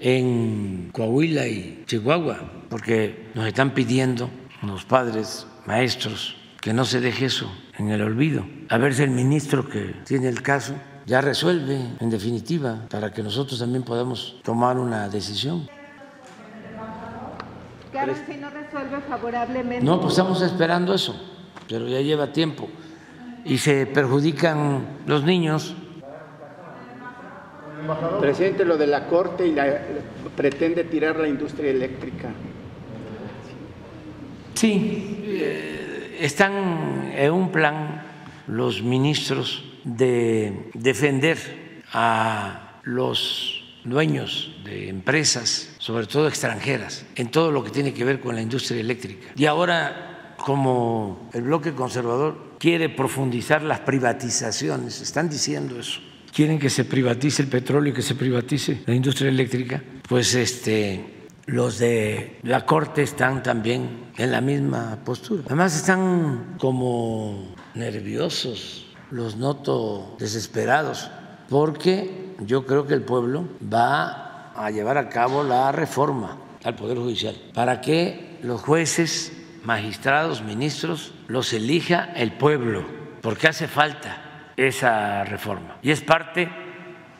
[0.00, 2.38] en Coahuila y Chihuahua,
[2.68, 4.30] porque nos están pidiendo
[4.62, 8.44] los padres, maestros, que no se deje eso en el olvido.
[8.68, 10.74] A ver si el ministro que tiene el caso
[11.06, 15.68] ya resuelve en definitiva para que nosotros también podamos tomar una decisión.
[18.26, 19.84] si no resuelve favorablemente.
[19.84, 21.14] No, pues estamos esperando eso,
[21.68, 22.68] pero ya lleva tiempo
[23.44, 25.74] y se perjudican los niños.
[28.20, 29.80] Presidente, lo de la Corte y la,
[30.36, 32.28] pretende tirar la industria eléctrica.
[34.54, 38.02] Sí, eh, están en un plan
[38.46, 47.64] los ministros de defender a los dueños de empresas, sobre todo extranjeras, en todo lo
[47.64, 49.28] que tiene que ver con la industria eléctrica.
[49.36, 56.00] Y ahora, como el bloque conservador quiere profundizar las privatizaciones, están diciendo eso.
[56.32, 59.82] Quieren que se privatice el petróleo y que se privatice la industria eléctrica.
[60.06, 65.42] Pues este, los de la Corte están también en la misma postura.
[65.46, 71.10] Además están como nerviosos, los noto desesperados,
[71.48, 76.98] porque yo creo que el pueblo va a llevar a cabo la reforma al Poder
[76.98, 79.32] Judicial para que los jueces
[79.64, 82.84] magistrados, ministros, los elija el pueblo,
[83.20, 85.78] porque hace falta esa reforma.
[85.82, 86.48] Y es parte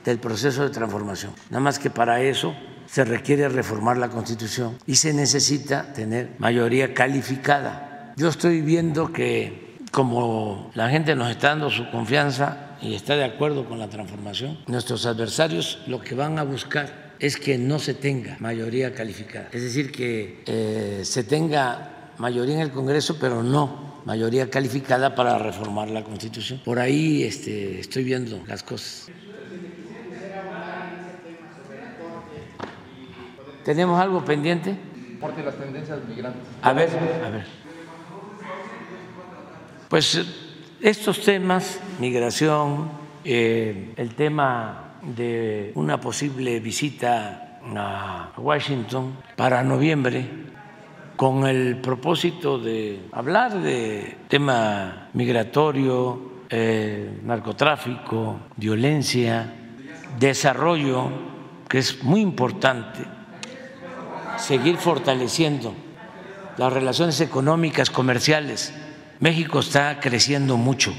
[0.05, 1.33] del proceso de transformación.
[1.51, 2.55] Nada más que para eso
[2.87, 8.13] se requiere reformar la Constitución y se necesita tener mayoría calificada.
[8.17, 13.25] Yo estoy viendo que como la gente nos está dando su confianza y está de
[13.25, 17.95] acuerdo con la transformación, nuestros adversarios lo que van a buscar es que no se
[17.95, 23.91] tenga mayoría calificada, es decir, que eh, se tenga mayoría en el Congreso, pero no
[24.05, 26.61] mayoría calificada para reformar la Constitución.
[26.65, 29.11] Por ahí este, estoy viendo las cosas.
[33.65, 34.77] ¿Tenemos algo pendiente?
[35.19, 36.43] Porque las tendencias migrantes.
[36.63, 36.91] A ver,
[37.25, 37.47] a ver.
[39.89, 40.21] Pues
[40.81, 42.91] estos temas, migración,
[43.25, 50.50] eh, el tema de una posible visita a Washington para noviembre
[51.21, 59.53] con el propósito de hablar de tema migratorio, eh, narcotráfico, violencia,
[60.19, 61.11] desarrollo,
[61.69, 63.01] que es muy importante,
[64.39, 65.75] seguir fortaleciendo
[66.57, 68.73] las relaciones económicas, comerciales.
[69.19, 70.95] México está creciendo mucho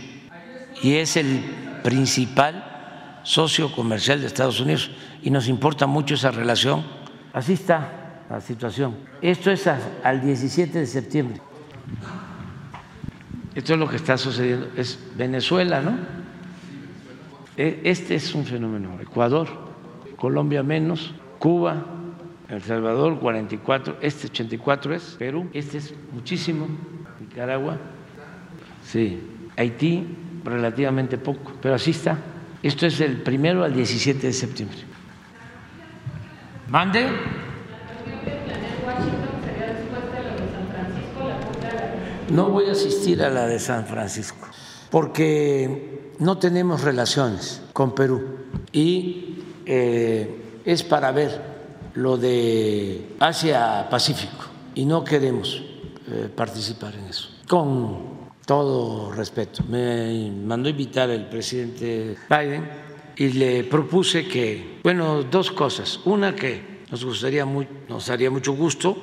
[0.84, 4.92] y es el principal socio comercial de Estados Unidos
[5.24, 6.86] y nos importa mucho esa relación.
[7.34, 8.01] Así está
[8.32, 8.96] la situación.
[9.22, 11.42] Esto es al 17 de septiembre.
[13.54, 14.70] Esto es lo que está sucediendo.
[14.78, 15.98] Es Venezuela, ¿no?
[17.58, 18.98] E, este es un fenómeno.
[19.02, 19.50] Ecuador,
[20.16, 21.86] Colombia menos, Cuba,
[22.48, 26.68] El Salvador 44, este 84 es Perú, este es muchísimo,
[27.20, 27.78] Nicaragua,
[28.86, 29.22] sí,
[29.58, 30.06] Haití
[30.46, 32.18] relativamente poco, pero así está.
[32.64, 34.78] Esto es del primero al 17 de septiembre.
[36.70, 37.51] Mande.
[42.32, 44.48] No voy a asistir a la de San Francisco
[44.90, 48.22] porque no tenemos relaciones con Perú
[48.72, 49.36] y
[49.66, 51.42] eh, es para ver
[51.96, 54.46] lo de Asia-Pacífico
[54.76, 55.62] y no queremos
[56.08, 57.28] eh, participar en eso.
[57.50, 62.66] Con todo respeto, me mandó invitar el presidente Biden
[63.18, 66.00] y le propuse que, bueno, dos cosas.
[66.06, 68.96] Una que nos gustaría muy, nos haría mucho gusto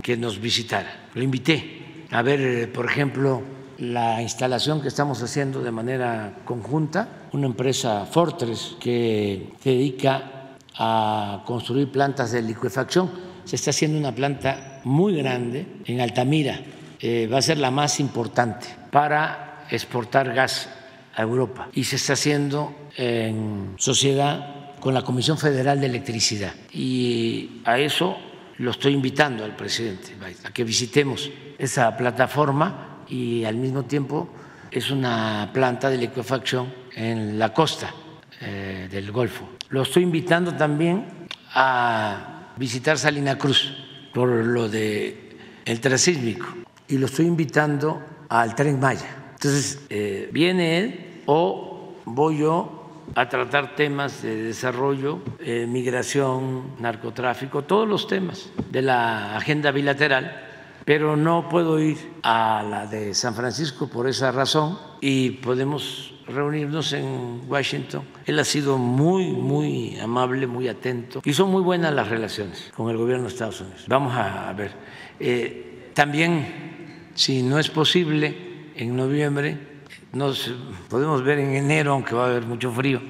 [0.00, 1.08] que nos visitara.
[1.14, 3.42] Lo invité a ver, por ejemplo,
[3.78, 11.42] la instalación que estamos haciendo de manera conjunta, una empresa Fortress que se dedica a
[11.44, 13.10] construir plantas de liquefacción.
[13.44, 16.60] Se está haciendo una planta muy grande en Altamira,
[17.00, 20.68] eh, va a ser la más importante para exportar gas
[21.14, 26.52] a Europa y se está haciendo en sociedad con la Comisión Federal de Electricidad.
[26.72, 28.16] Y a eso
[28.58, 30.14] lo estoy invitando al presidente,
[30.44, 34.28] a que visitemos esa plataforma y al mismo tiempo
[34.70, 37.92] es una planta de liquefacción en la costa
[38.40, 39.48] eh, del Golfo.
[39.68, 41.06] Lo estoy invitando también
[41.54, 43.72] a visitar Salina Cruz
[44.12, 46.46] por lo de el trasísmico
[46.88, 49.30] y lo estoy invitando al tren Maya.
[49.32, 52.75] Entonces, eh, viene él o voy yo
[53.14, 60.42] a tratar temas de desarrollo, eh, migración, narcotráfico, todos los temas de la agenda bilateral,
[60.84, 66.92] pero no puedo ir a la de San Francisco por esa razón y podemos reunirnos
[66.92, 68.02] en Washington.
[68.24, 72.90] Él ha sido muy, muy amable, muy atento y son muy buenas las relaciones con
[72.90, 73.84] el gobierno de Estados Unidos.
[73.88, 74.72] Vamos a ver.
[75.18, 78.36] Eh, también si no es posible
[78.76, 79.75] en noviembre,
[80.16, 80.52] nos
[80.88, 83.00] podemos ver en enero, aunque va a haber mucho frío,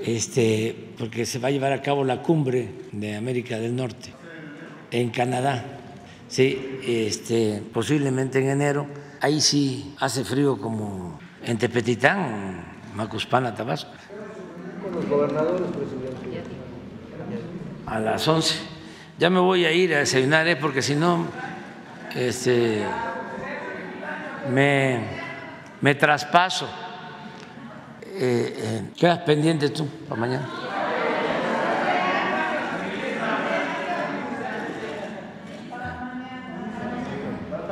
[0.00, 4.12] este, porque se va a llevar a cabo la cumbre de América del Norte
[4.90, 5.64] en Canadá.
[6.28, 8.86] Sí, este, posiblemente en enero.
[9.20, 12.64] Ahí sí hace frío como en Tepetitán,
[12.94, 13.92] Macuspana, Tabasco.
[14.82, 16.56] Con los gobernadores, presidente.
[17.86, 18.54] A las 11.
[19.18, 20.56] Ya me voy a ir a desayunar, ¿eh?
[20.56, 21.26] porque si no
[22.16, 22.82] este,
[24.50, 25.21] me,
[25.82, 26.66] me traspaso.
[28.14, 30.48] Eh, eh, ¿Quedas pendiente tú para mañana?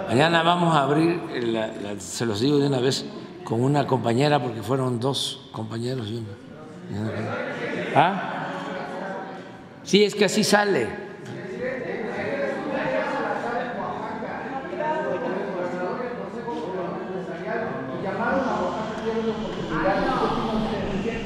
[0.09, 1.21] Mañana vamos a abrir,
[2.01, 3.07] se los digo de una vez,
[3.45, 6.27] con una compañera, porque fueron dos compañeros y uno.
[7.95, 8.49] ¿Ah?
[9.85, 11.10] Sí, es que así sale.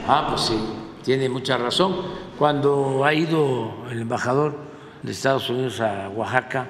[0.06, 0.58] Ah, pues sí,
[1.02, 1.94] tiene mucha razón.
[2.38, 4.54] Cuando ha ido el embajador
[5.02, 6.68] de Estados Unidos a Oaxaca,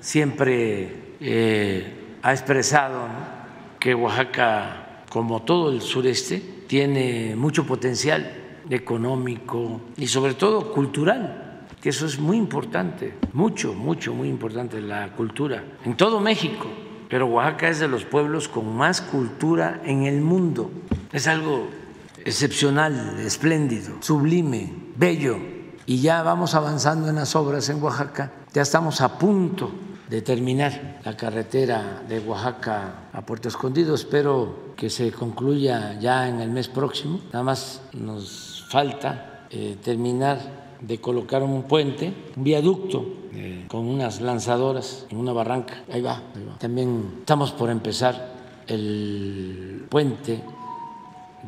[0.00, 3.02] siempre eh, ha expresado
[3.78, 11.90] que Oaxaca, como todo el sureste, tiene mucho potencial económico y sobre todo cultural, que
[11.90, 16.66] eso es muy importante, mucho, mucho, muy importante la cultura en todo México.
[17.10, 20.70] Pero Oaxaca es de los pueblos con más cultura en el mundo.
[21.12, 21.68] Es algo
[22.24, 25.38] excepcional, espléndido, sublime, bello.
[25.86, 28.32] Y ya vamos avanzando en las obras en Oaxaca.
[28.52, 29.70] Ya estamos a punto
[30.08, 33.94] de terminar la carretera de Oaxaca a Puerto Escondido.
[33.94, 37.20] Espero que se concluya ya en el mes próximo.
[37.32, 40.38] Nada más nos falta eh, terminar
[40.80, 45.82] de colocar un puente, un viaducto eh, con unas lanzadoras en una barranca.
[45.92, 46.22] ahí va.
[46.58, 48.34] También estamos por empezar
[48.66, 50.42] el puente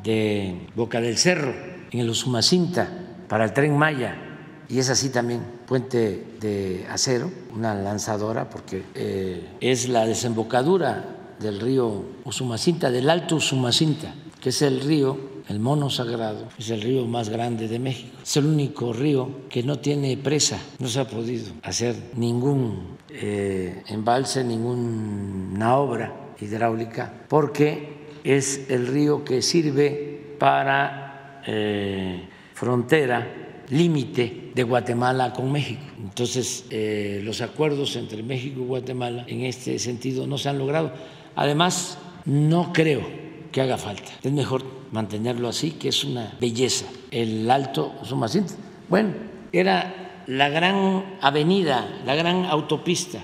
[0.03, 1.53] de Boca del Cerro,
[1.91, 2.89] en el Usumacinta
[3.29, 4.33] para el tren Maya
[4.73, 11.05] y es así también, puente de acero, una lanzadora, porque eh, es la desembocadura
[11.39, 16.81] del río Usumacinta, del Alto Usumacinta, que es el río, el mono sagrado, es el
[16.81, 18.17] río más grande de México.
[18.23, 23.83] Es el único río que no tiene presa, no se ha podido hacer ningún eh,
[23.89, 34.63] embalse, ninguna obra hidráulica, porque es el río que sirve para eh, frontera límite de
[34.63, 35.83] Guatemala con México.
[35.99, 40.93] Entonces, eh, los acuerdos entre México y Guatemala en este sentido no se han logrado.
[41.37, 43.03] Además, no creo
[43.51, 44.13] que haga falta.
[44.23, 44.63] Es mejor
[44.93, 46.87] mantenerlo así, que es una belleza.
[47.11, 48.55] El Alto Sumacinta.
[48.89, 49.15] Bueno,
[49.53, 53.21] era la gran avenida, la gran autopista,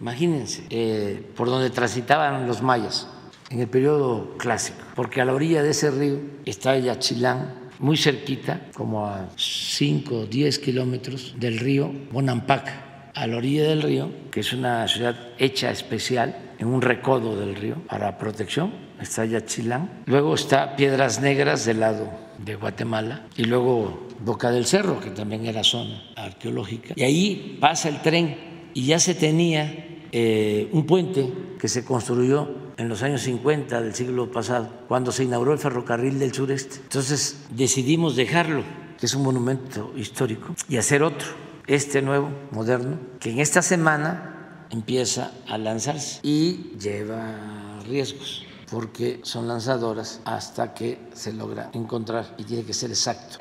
[0.00, 3.06] imagínense, eh, por donde transitaban los mayas
[3.50, 8.68] en el periodo clásico, porque a la orilla de ese río está Yachilán, muy cerquita,
[8.74, 14.40] como a 5 o 10 kilómetros del río Bonampak, a la orilla del río, que
[14.40, 20.02] es una ciudad hecha especial en un recodo del río para protección, está Yachilán.
[20.06, 22.08] Luego está Piedras Negras del lado
[22.38, 26.94] de Guatemala y luego Boca del Cerro, que también era zona arqueológica.
[26.96, 28.36] Y ahí pasa el tren
[28.74, 33.94] y ya se tenía eh, un puente que se construyó en los años 50 del
[33.94, 36.76] siglo pasado, cuando se inauguró el ferrocarril del sureste.
[36.82, 38.62] Entonces decidimos dejarlo,
[38.98, 41.28] que es un monumento histórico, y hacer otro,
[41.66, 49.48] este nuevo, moderno, que en esta semana empieza a lanzarse y lleva riesgos porque son
[49.48, 53.38] lanzadoras hasta que se logra encontrar y tiene que ser exacto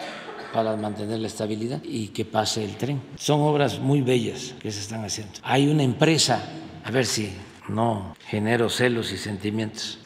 [0.53, 3.01] para mantener la estabilidad y que pase el tren.
[3.17, 5.33] Son obras muy bellas que se están haciendo.
[5.43, 6.43] Hay una empresa,
[6.83, 7.31] a ver si
[7.67, 9.99] no genero celos y sentimientos.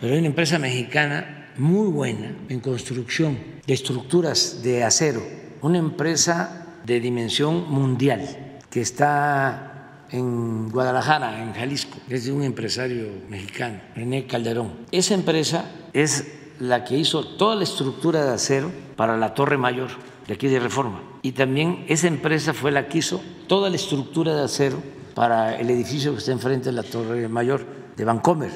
[0.00, 5.22] Pero hay una empresa mexicana muy buena en construcción de estructuras de acero,
[5.62, 13.08] una empresa de dimensión mundial que está en Guadalajara, en Jalisco, es de un empresario
[13.28, 14.72] mexicano, René Calderón.
[14.90, 19.88] Esa empresa es la que hizo toda la estructura de acero para la Torre Mayor
[20.28, 21.02] de aquí de Reforma.
[21.22, 24.78] Y también esa empresa fue la que hizo toda la estructura de acero
[25.14, 27.64] para el edificio que está enfrente de la Torre Mayor
[27.96, 28.50] de Vancomer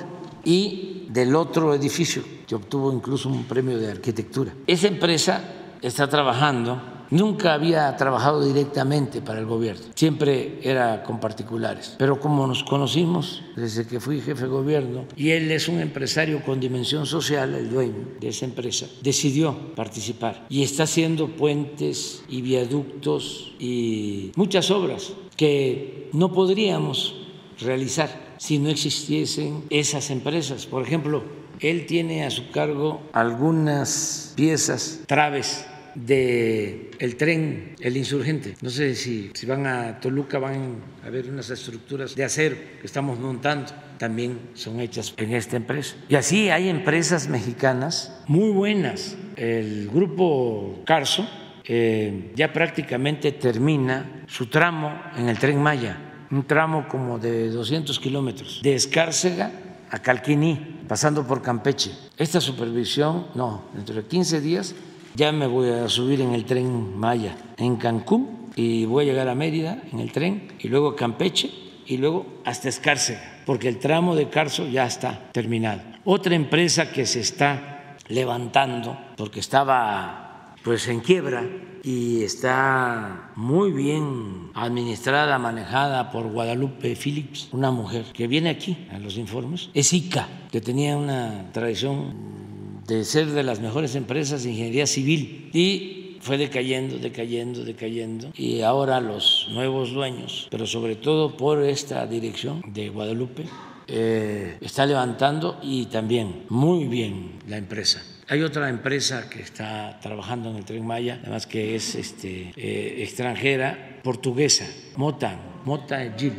[0.45, 4.53] y del otro edificio que obtuvo incluso un premio de arquitectura.
[4.67, 5.43] Esa empresa
[5.81, 12.47] está trabajando, nunca había trabajado directamente para el gobierno, siempre era con particulares, pero como
[12.47, 17.07] nos conocimos desde que fui jefe de gobierno y él es un empresario con dimensión
[17.07, 20.47] social, el dueño de esa empresa, decidió participar.
[20.49, 27.15] Y está haciendo puentes y viaductos y muchas obras que no podríamos
[27.61, 30.67] realizar si no existiesen esas empresas.
[30.67, 31.23] Por ejemplo,
[31.61, 38.55] él tiene a su cargo algunas piezas, traves de el tren El Insurgente.
[38.61, 42.87] No sé si, si van a Toluca van a ver unas estructuras de acero que
[42.87, 43.73] estamos montando.
[43.99, 45.97] También son hechas en esta empresa.
[46.09, 49.17] Y así hay empresas mexicanas muy buenas.
[49.37, 51.29] El grupo Carso
[51.67, 57.99] eh, ya prácticamente termina su tramo en el tren Maya, un tramo como de 200
[58.01, 59.51] kilómetros, de Escárcega
[59.91, 61.93] a Calquiní, pasando por Campeche.
[62.19, 64.75] Esta supervisión, no, dentro de 15 días
[65.15, 69.29] ya me voy a subir en el tren Maya en Cancún y voy a llegar
[69.29, 71.51] a Mérida en el tren y luego a Campeche
[71.87, 75.83] y luego hasta Escárcega, porque el tramo de Carso ya está terminado.
[76.05, 81.45] Otra empresa que se está levantando, porque estaba pues en quiebra
[81.83, 88.99] y está muy bien administrada, manejada por Guadalupe Phillips, una mujer que viene aquí a
[88.99, 92.44] los informes, es ICA, que tenía una tradición
[92.87, 98.63] de ser de las mejores empresas de ingeniería civil y fue decayendo, decayendo, decayendo y
[98.63, 103.45] ahora los nuevos dueños, pero sobre todo por esta dirección de Guadalupe,
[103.87, 108.03] eh, está levantando y también muy bien la empresa.
[108.29, 113.03] Hay otra empresa que está trabajando en el tren Maya, además que es este, eh,
[113.03, 114.67] extranjera, portuguesa,
[114.97, 116.33] Mota, Mota Gil.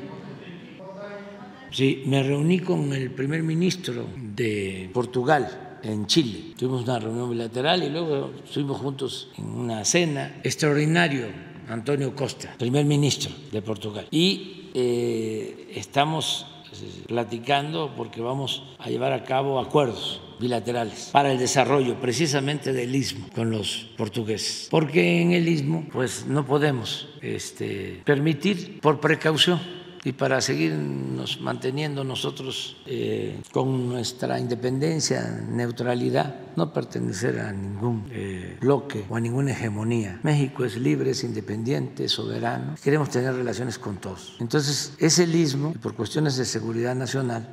[1.69, 6.53] Sí, me reuní con el primer ministro de Portugal en Chile.
[6.57, 10.39] Tuvimos una reunión bilateral y luego estuvimos juntos en una cena.
[10.43, 11.27] Extraordinario,
[11.69, 14.07] Antonio Costa, primer ministro de Portugal.
[14.11, 21.39] Y eh, estamos eh, platicando porque vamos a llevar a cabo acuerdos bilaterales para el
[21.39, 24.67] desarrollo precisamente del istmo con los portugueses.
[24.69, 29.59] Porque en el istmo pues no podemos este, permitir por precaución
[30.05, 38.55] y para seguirnos manteniendo nosotros eh, con nuestra independencia, neutralidad, no pertenecer a ningún eh,
[38.61, 40.19] bloque o a ninguna hegemonía.
[40.21, 42.75] México es libre, es independiente, soberano.
[42.83, 44.37] Queremos tener relaciones con todos.
[44.39, 47.51] Entonces, ese lismo, por cuestiones de seguridad nacional,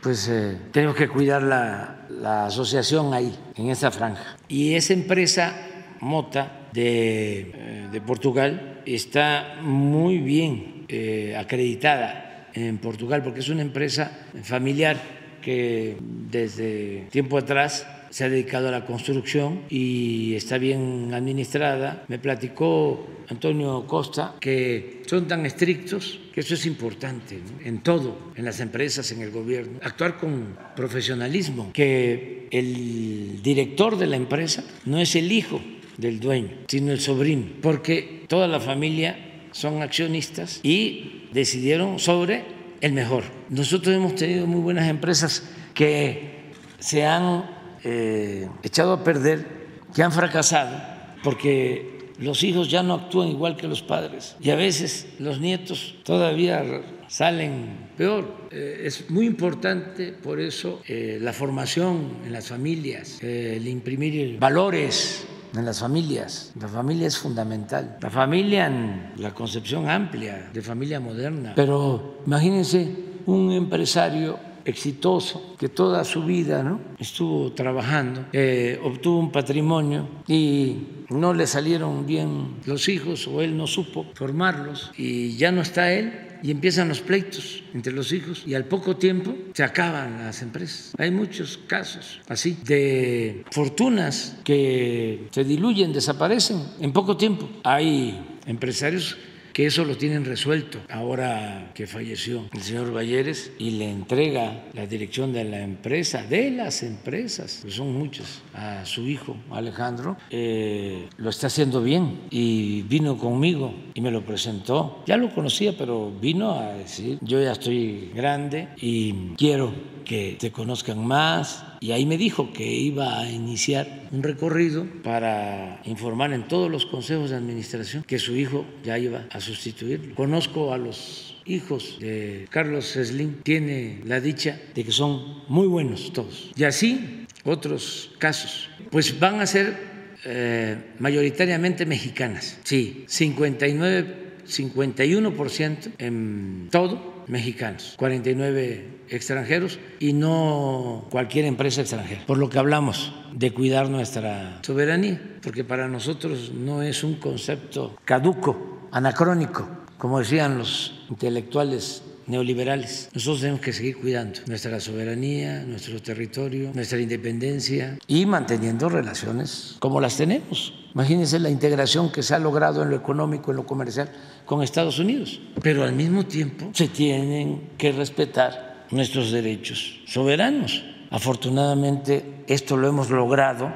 [0.00, 4.36] pues eh, tenemos que cuidar la, la asociación ahí, en esa franja.
[4.46, 5.52] Y esa empresa
[6.00, 13.62] Mota de, eh, de Portugal está muy bien eh, acreditada en Portugal porque es una
[13.62, 14.96] empresa familiar
[15.42, 22.04] que desde tiempo atrás se ha dedicado a la construcción y está bien administrada.
[22.08, 28.44] Me platicó Antonio Costa que son tan estrictos que eso es importante en todo, en
[28.44, 29.78] las empresas, en el gobierno.
[29.82, 35.60] Actuar con profesionalismo, que el director de la empresa no es el hijo
[35.96, 42.44] del dueño, sino el sobrino, porque toda la familia son accionistas y decidieron sobre
[42.80, 43.24] el mejor.
[43.48, 45.42] Nosotros hemos tenido muy buenas empresas
[45.74, 47.44] que se han
[47.84, 49.46] eh, echado a perder,
[49.94, 50.80] que han fracasado,
[51.22, 55.94] porque los hijos ya no actúan igual que los padres y a veces los nietos
[56.02, 56.64] todavía
[57.06, 58.48] salen peor.
[58.50, 65.26] Eh, es muy importante por eso eh, la formación en las familias, el imprimir valores
[65.54, 66.52] en las familias.
[66.60, 67.98] La familia es fundamental.
[68.00, 71.52] La familia en la concepción amplia de familia moderna.
[71.54, 72.88] Pero imagínense
[73.26, 76.80] un empresario exitoso que toda su vida ¿no?
[76.98, 80.76] estuvo trabajando, eh, obtuvo un patrimonio y
[81.08, 85.92] no le salieron bien los hijos o él no supo formarlos y ya no está
[85.92, 86.12] él
[86.42, 90.92] y empiezan los pleitos entre los hijos y al poco tiempo se acaban las empresas.
[90.98, 97.48] Hay muchos casos así de fortunas que se diluyen, desaparecen en poco tiempo.
[97.64, 99.16] Hay empresarios
[99.58, 104.86] que eso lo tienen resuelto ahora que falleció el señor Valleres y le entrega la
[104.86, 111.08] dirección de la empresa, de las empresas, que son muchas, a su hijo Alejandro, eh,
[111.16, 115.02] lo está haciendo bien y vino conmigo y me lo presentó.
[115.06, 119.72] Ya lo conocía, pero vino a decir, yo ya estoy grande y quiero
[120.04, 125.80] que te conozcan más, y ahí me dijo que iba a iniciar un recorrido para
[125.84, 130.14] informar en todos los consejos de administración que su hijo ya iba a sustituirlo.
[130.14, 136.12] Conozco a los hijos de Carlos Slim, tiene la dicha de que son muy buenos
[136.12, 136.50] todos.
[136.56, 139.76] Y así otros casos, pues van a ser
[140.24, 151.80] eh, mayoritariamente mexicanas, sí, 59 51% en todo mexicanos, 49 extranjeros y no cualquier empresa
[151.80, 152.24] extranjera.
[152.26, 157.96] Por lo que hablamos de cuidar nuestra soberanía, porque para nosotros no es un concepto
[158.04, 159.68] caduco, anacrónico,
[159.98, 163.08] como decían los intelectuales neoliberales.
[163.14, 170.00] Nosotros tenemos que seguir cuidando nuestra soberanía, nuestro territorio, nuestra independencia y manteniendo relaciones como
[170.00, 170.74] las tenemos.
[170.98, 174.10] Imagínense la integración que se ha logrado en lo económico, en lo comercial
[174.44, 180.82] con Estados Unidos, pero al mismo tiempo se tienen que respetar nuestros derechos soberanos.
[181.10, 183.72] Afortunadamente esto lo hemos logrado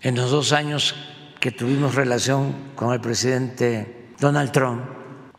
[0.00, 0.94] en los dos años
[1.40, 4.82] que tuvimos relación con el presidente Donald Trump,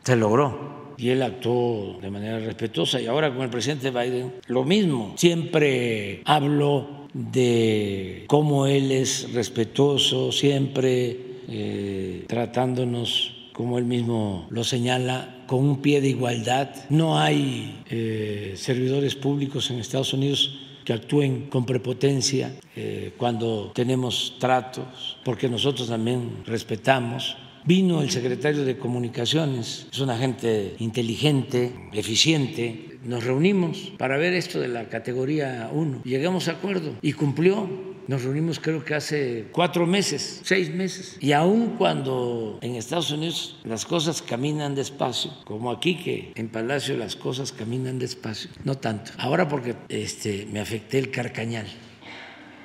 [0.04, 4.64] se logró y él actuó de manera respetuosa y ahora con el presidente Biden lo
[4.64, 5.14] mismo.
[5.16, 11.16] Siempre hablo de cómo él es respetuoso, siempre
[11.48, 16.70] eh, tratándonos como él mismo lo señala, con un pie de igualdad.
[16.88, 24.36] No hay eh, servidores públicos en Estados Unidos que actúen con prepotencia eh, cuando tenemos
[24.38, 27.36] tratos, porque nosotros también respetamos.
[27.64, 32.91] Vino el secretario de Comunicaciones, es una gente inteligente, eficiente.
[33.04, 36.02] Nos reunimos para ver esto de la categoría 1.
[36.04, 37.68] Llegamos a acuerdo y cumplió
[38.08, 41.16] nos reunimos creo que hace cuatro meses, seis meses.
[41.20, 46.96] Y aun cuando en Estados Unidos las cosas caminan despacio, como aquí que en Palacio
[46.96, 49.12] las cosas caminan despacio, no tanto.
[49.18, 51.66] Ahora porque este, me afecté el carcañal,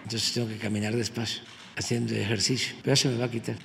[0.04, 1.44] entonces tengo que caminar despacio,
[1.76, 2.76] haciendo ejercicio.
[2.84, 3.58] Pero se me va a quitar.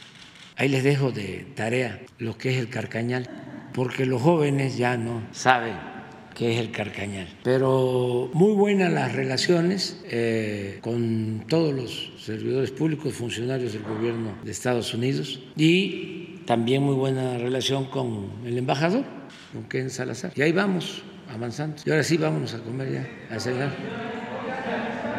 [0.57, 3.29] Ahí les dejo de tarea lo que es el carcañal,
[3.73, 5.92] porque los jóvenes ya no saben
[6.35, 7.29] que es el Carcañal.
[7.43, 14.51] Pero muy buenas las relaciones eh, con todos los servidores públicos, funcionarios del gobierno de
[14.51, 19.05] Estados Unidos y también muy buena relación con el embajador,
[19.53, 20.33] con Ken Salazar.
[20.35, 21.77] Y ahí vamos avanzando.
[21.85, 23.71] Y ahora sí, vámonos a comer ya, a cenar.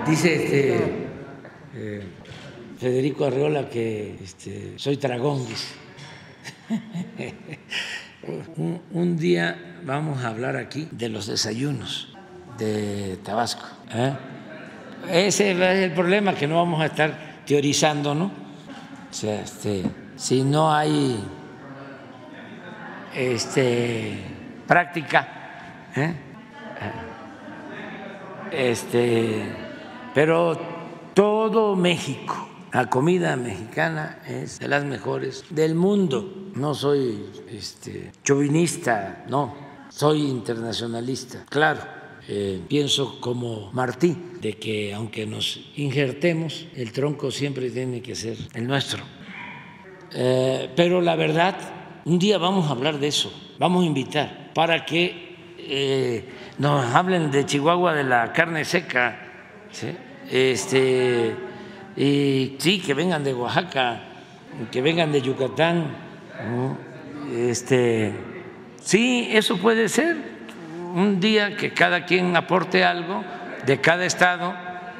[0.07, 0.77] Dice este,
[1.75, 2.03] eh,
[2.77, 5.67] Federico Arreola que este, soy tragón, dice.
[8.93, 12.15] Un, día vamos a hablar aquí de los desayunos
[12.57, 13.65] de Tabasco.
[13.93, 14.13] ¿eh?
[15.11, 18.25] Ese es el problema, que no vamos a estar teorizando, ¿no?
[18.25, 19.83] O sea, este,
[20.15, 21.21] si no hay
[23.13, 24.17] este,
[24.67, 25.27] práctica,
[25.93, 26.13] ¿eh?
[28.53, 29.43] este,
[30.15, 30.57] pero
[31.13, 36.42] todo México, la comida mexicana es de las mejores del mundo.
[36.55, 39.55] No soy este, chauvinista, no,
[39.89, 41.81] soy internacionalista, claro.
[42.27, 48.37] Eh, pienso como Martí, de que aunque nos injertemos, el tronco siempre tiene que ser
[48.53, 49.03] el nuestro.
[50.13, 51.55] Eh, pero la verdad,
[52.05, 57.31] un día vamos a hablar de eso, vamos a invitar para que eh, nos hablen
[57.31, 59.19] de Chihuahua de la carne seca,
[60.29, 61.35] este,
[61.97, 64.01] y sí, que vengan de Oaxaca,
[64.71, 66.12] que vengan de Yucatán,
[67.31, 68.13] este,
[68.81, 70.17] sí, eso puede ser
[70.93, 73.23] un día que cada quien aporte algo
[73.65, 74.53] de cada estado,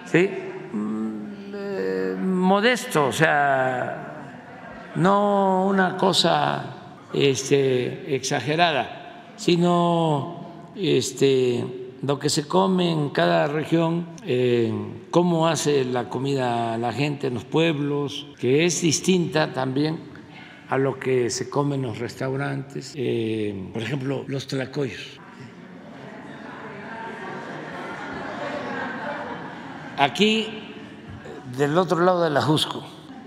[0.05, 0.30] ¿sí?
[0.72, 6.65] Mm, eh, modesto, o sea, no una cosa
[7.14, 11.64] este, exagerada, sino este,
[12.01, 14.73] lo que se come en cada región, eh,
[15.11, 20.12] cómo hace la comida la gente en los pueblos, que es distinta también
[20.74, 25.20] a lo que se come en los restaurantes, eh, por ejemplo, los tlacoyos.
[30.00, 30.48] Aquí,
[31.56, 32.84] del otro lado de la Jusco,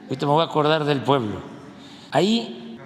[0.07, 1.37] ahorita me voy a acordar del pueblo,
[2.11, 2.81] ahí,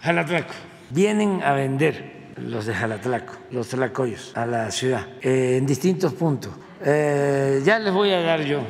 [0.00, 0.54] Jalatlaco,
[0.88, 6.52] vienen a vender los de Jalatlaco, los tlacoyos, a la ciudad, eh, en distintos puntos.
[6.82, 8.60] Eh, ya les voy a dar yo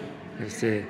[0.44, 0.89] este,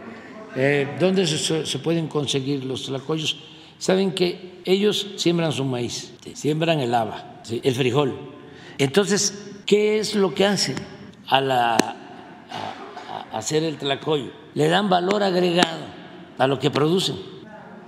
[0.98, 3.52] dónde se, pueden conseguir los tlacoyos.
[3.78, 8.18] Saben que ellos siembran su maíz, siembran el haba, el frijol.
[8.78, 10.76] Entonces, ¿qué es lo que hacen
[11.28, 12.06] a la
[13.36, 15.84] hacer el tlacoyo, le dan valor agregado
[16.38, 17.16] a lo que producen.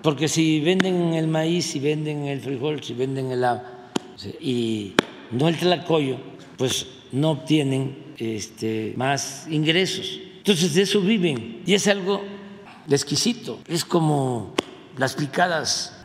[0.03, 3.65] Porque si venden el maíz, si venden el frijol, si venden el agua
[4.41, 4.93] y
[5.33, 6.17] no el tlacoyo,
[6.57, 10.21] pues no obtienen este, más ingresos.
[10.39, 12.23] Entonces de eso viven y es algo
[12.89, 13.59] exquisito.
[13.69, 14.55] Es como
[14.99, 16.05] las picadas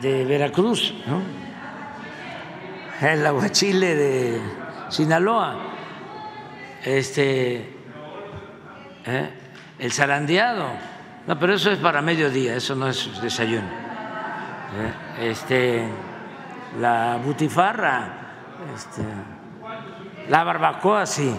[0.00, 0.94] de Veracruz,
[3.02, 4.40] el aguachile de
[4.88, 5.56] Sinaloa
[6.84, 7.56] este,
[9.06, 9.30] ¿eh?
[9.78, 10.66] el zarandeado.
[11.26, 13.68] No, pero eso es para mediodía, eso no es desayuno.
[14.78, 15.30] ¿eh?
[15.30, 15.88] Este,
[16.80, 18.08] la butifarra,
[18.74, 19.02] este,
[20.28, 21.34] la barbacoa, sí.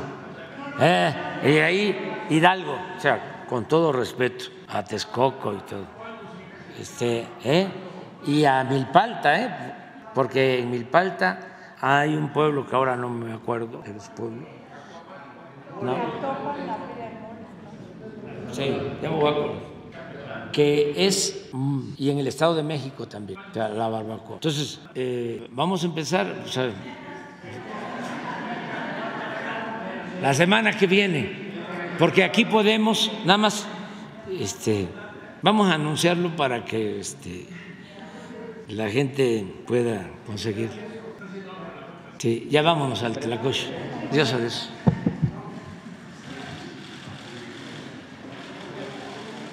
[0.79, 1.13] ¿eh?
[1.43, 5.85] Y ahí Hidalgo, o sea, con todo respeto a Texcoco y todo.
[6.79, 7.27] Este,
[8.25, 9.49] Y a Milpalta, ¿eh?
[10.13, 14.09] porque en Milpalta hay un pueblo que ahora no me acuerdo de los
[15.81, 15.95] ¿no?
[18.51, 24.35] Sí, ya me Que es, mm, y en el Estado de México también, la barbacoa.
[24.35, 26.27] Entonces, eh, vamos a empezar.
[30.21, 31.51] la semana que viene,
[31.97, 33.65] porque aquí podemos, nada más,
[34.39, 34.87] este,
[35.41, 37.45] vamos a anunciarlo para que este,
[38.67, 40.69] la gente pueda conseguir.
[42.17, 43.67] Sí, ya vámonos al Tlacoche.
[44.11, 44.69] Dios adiós.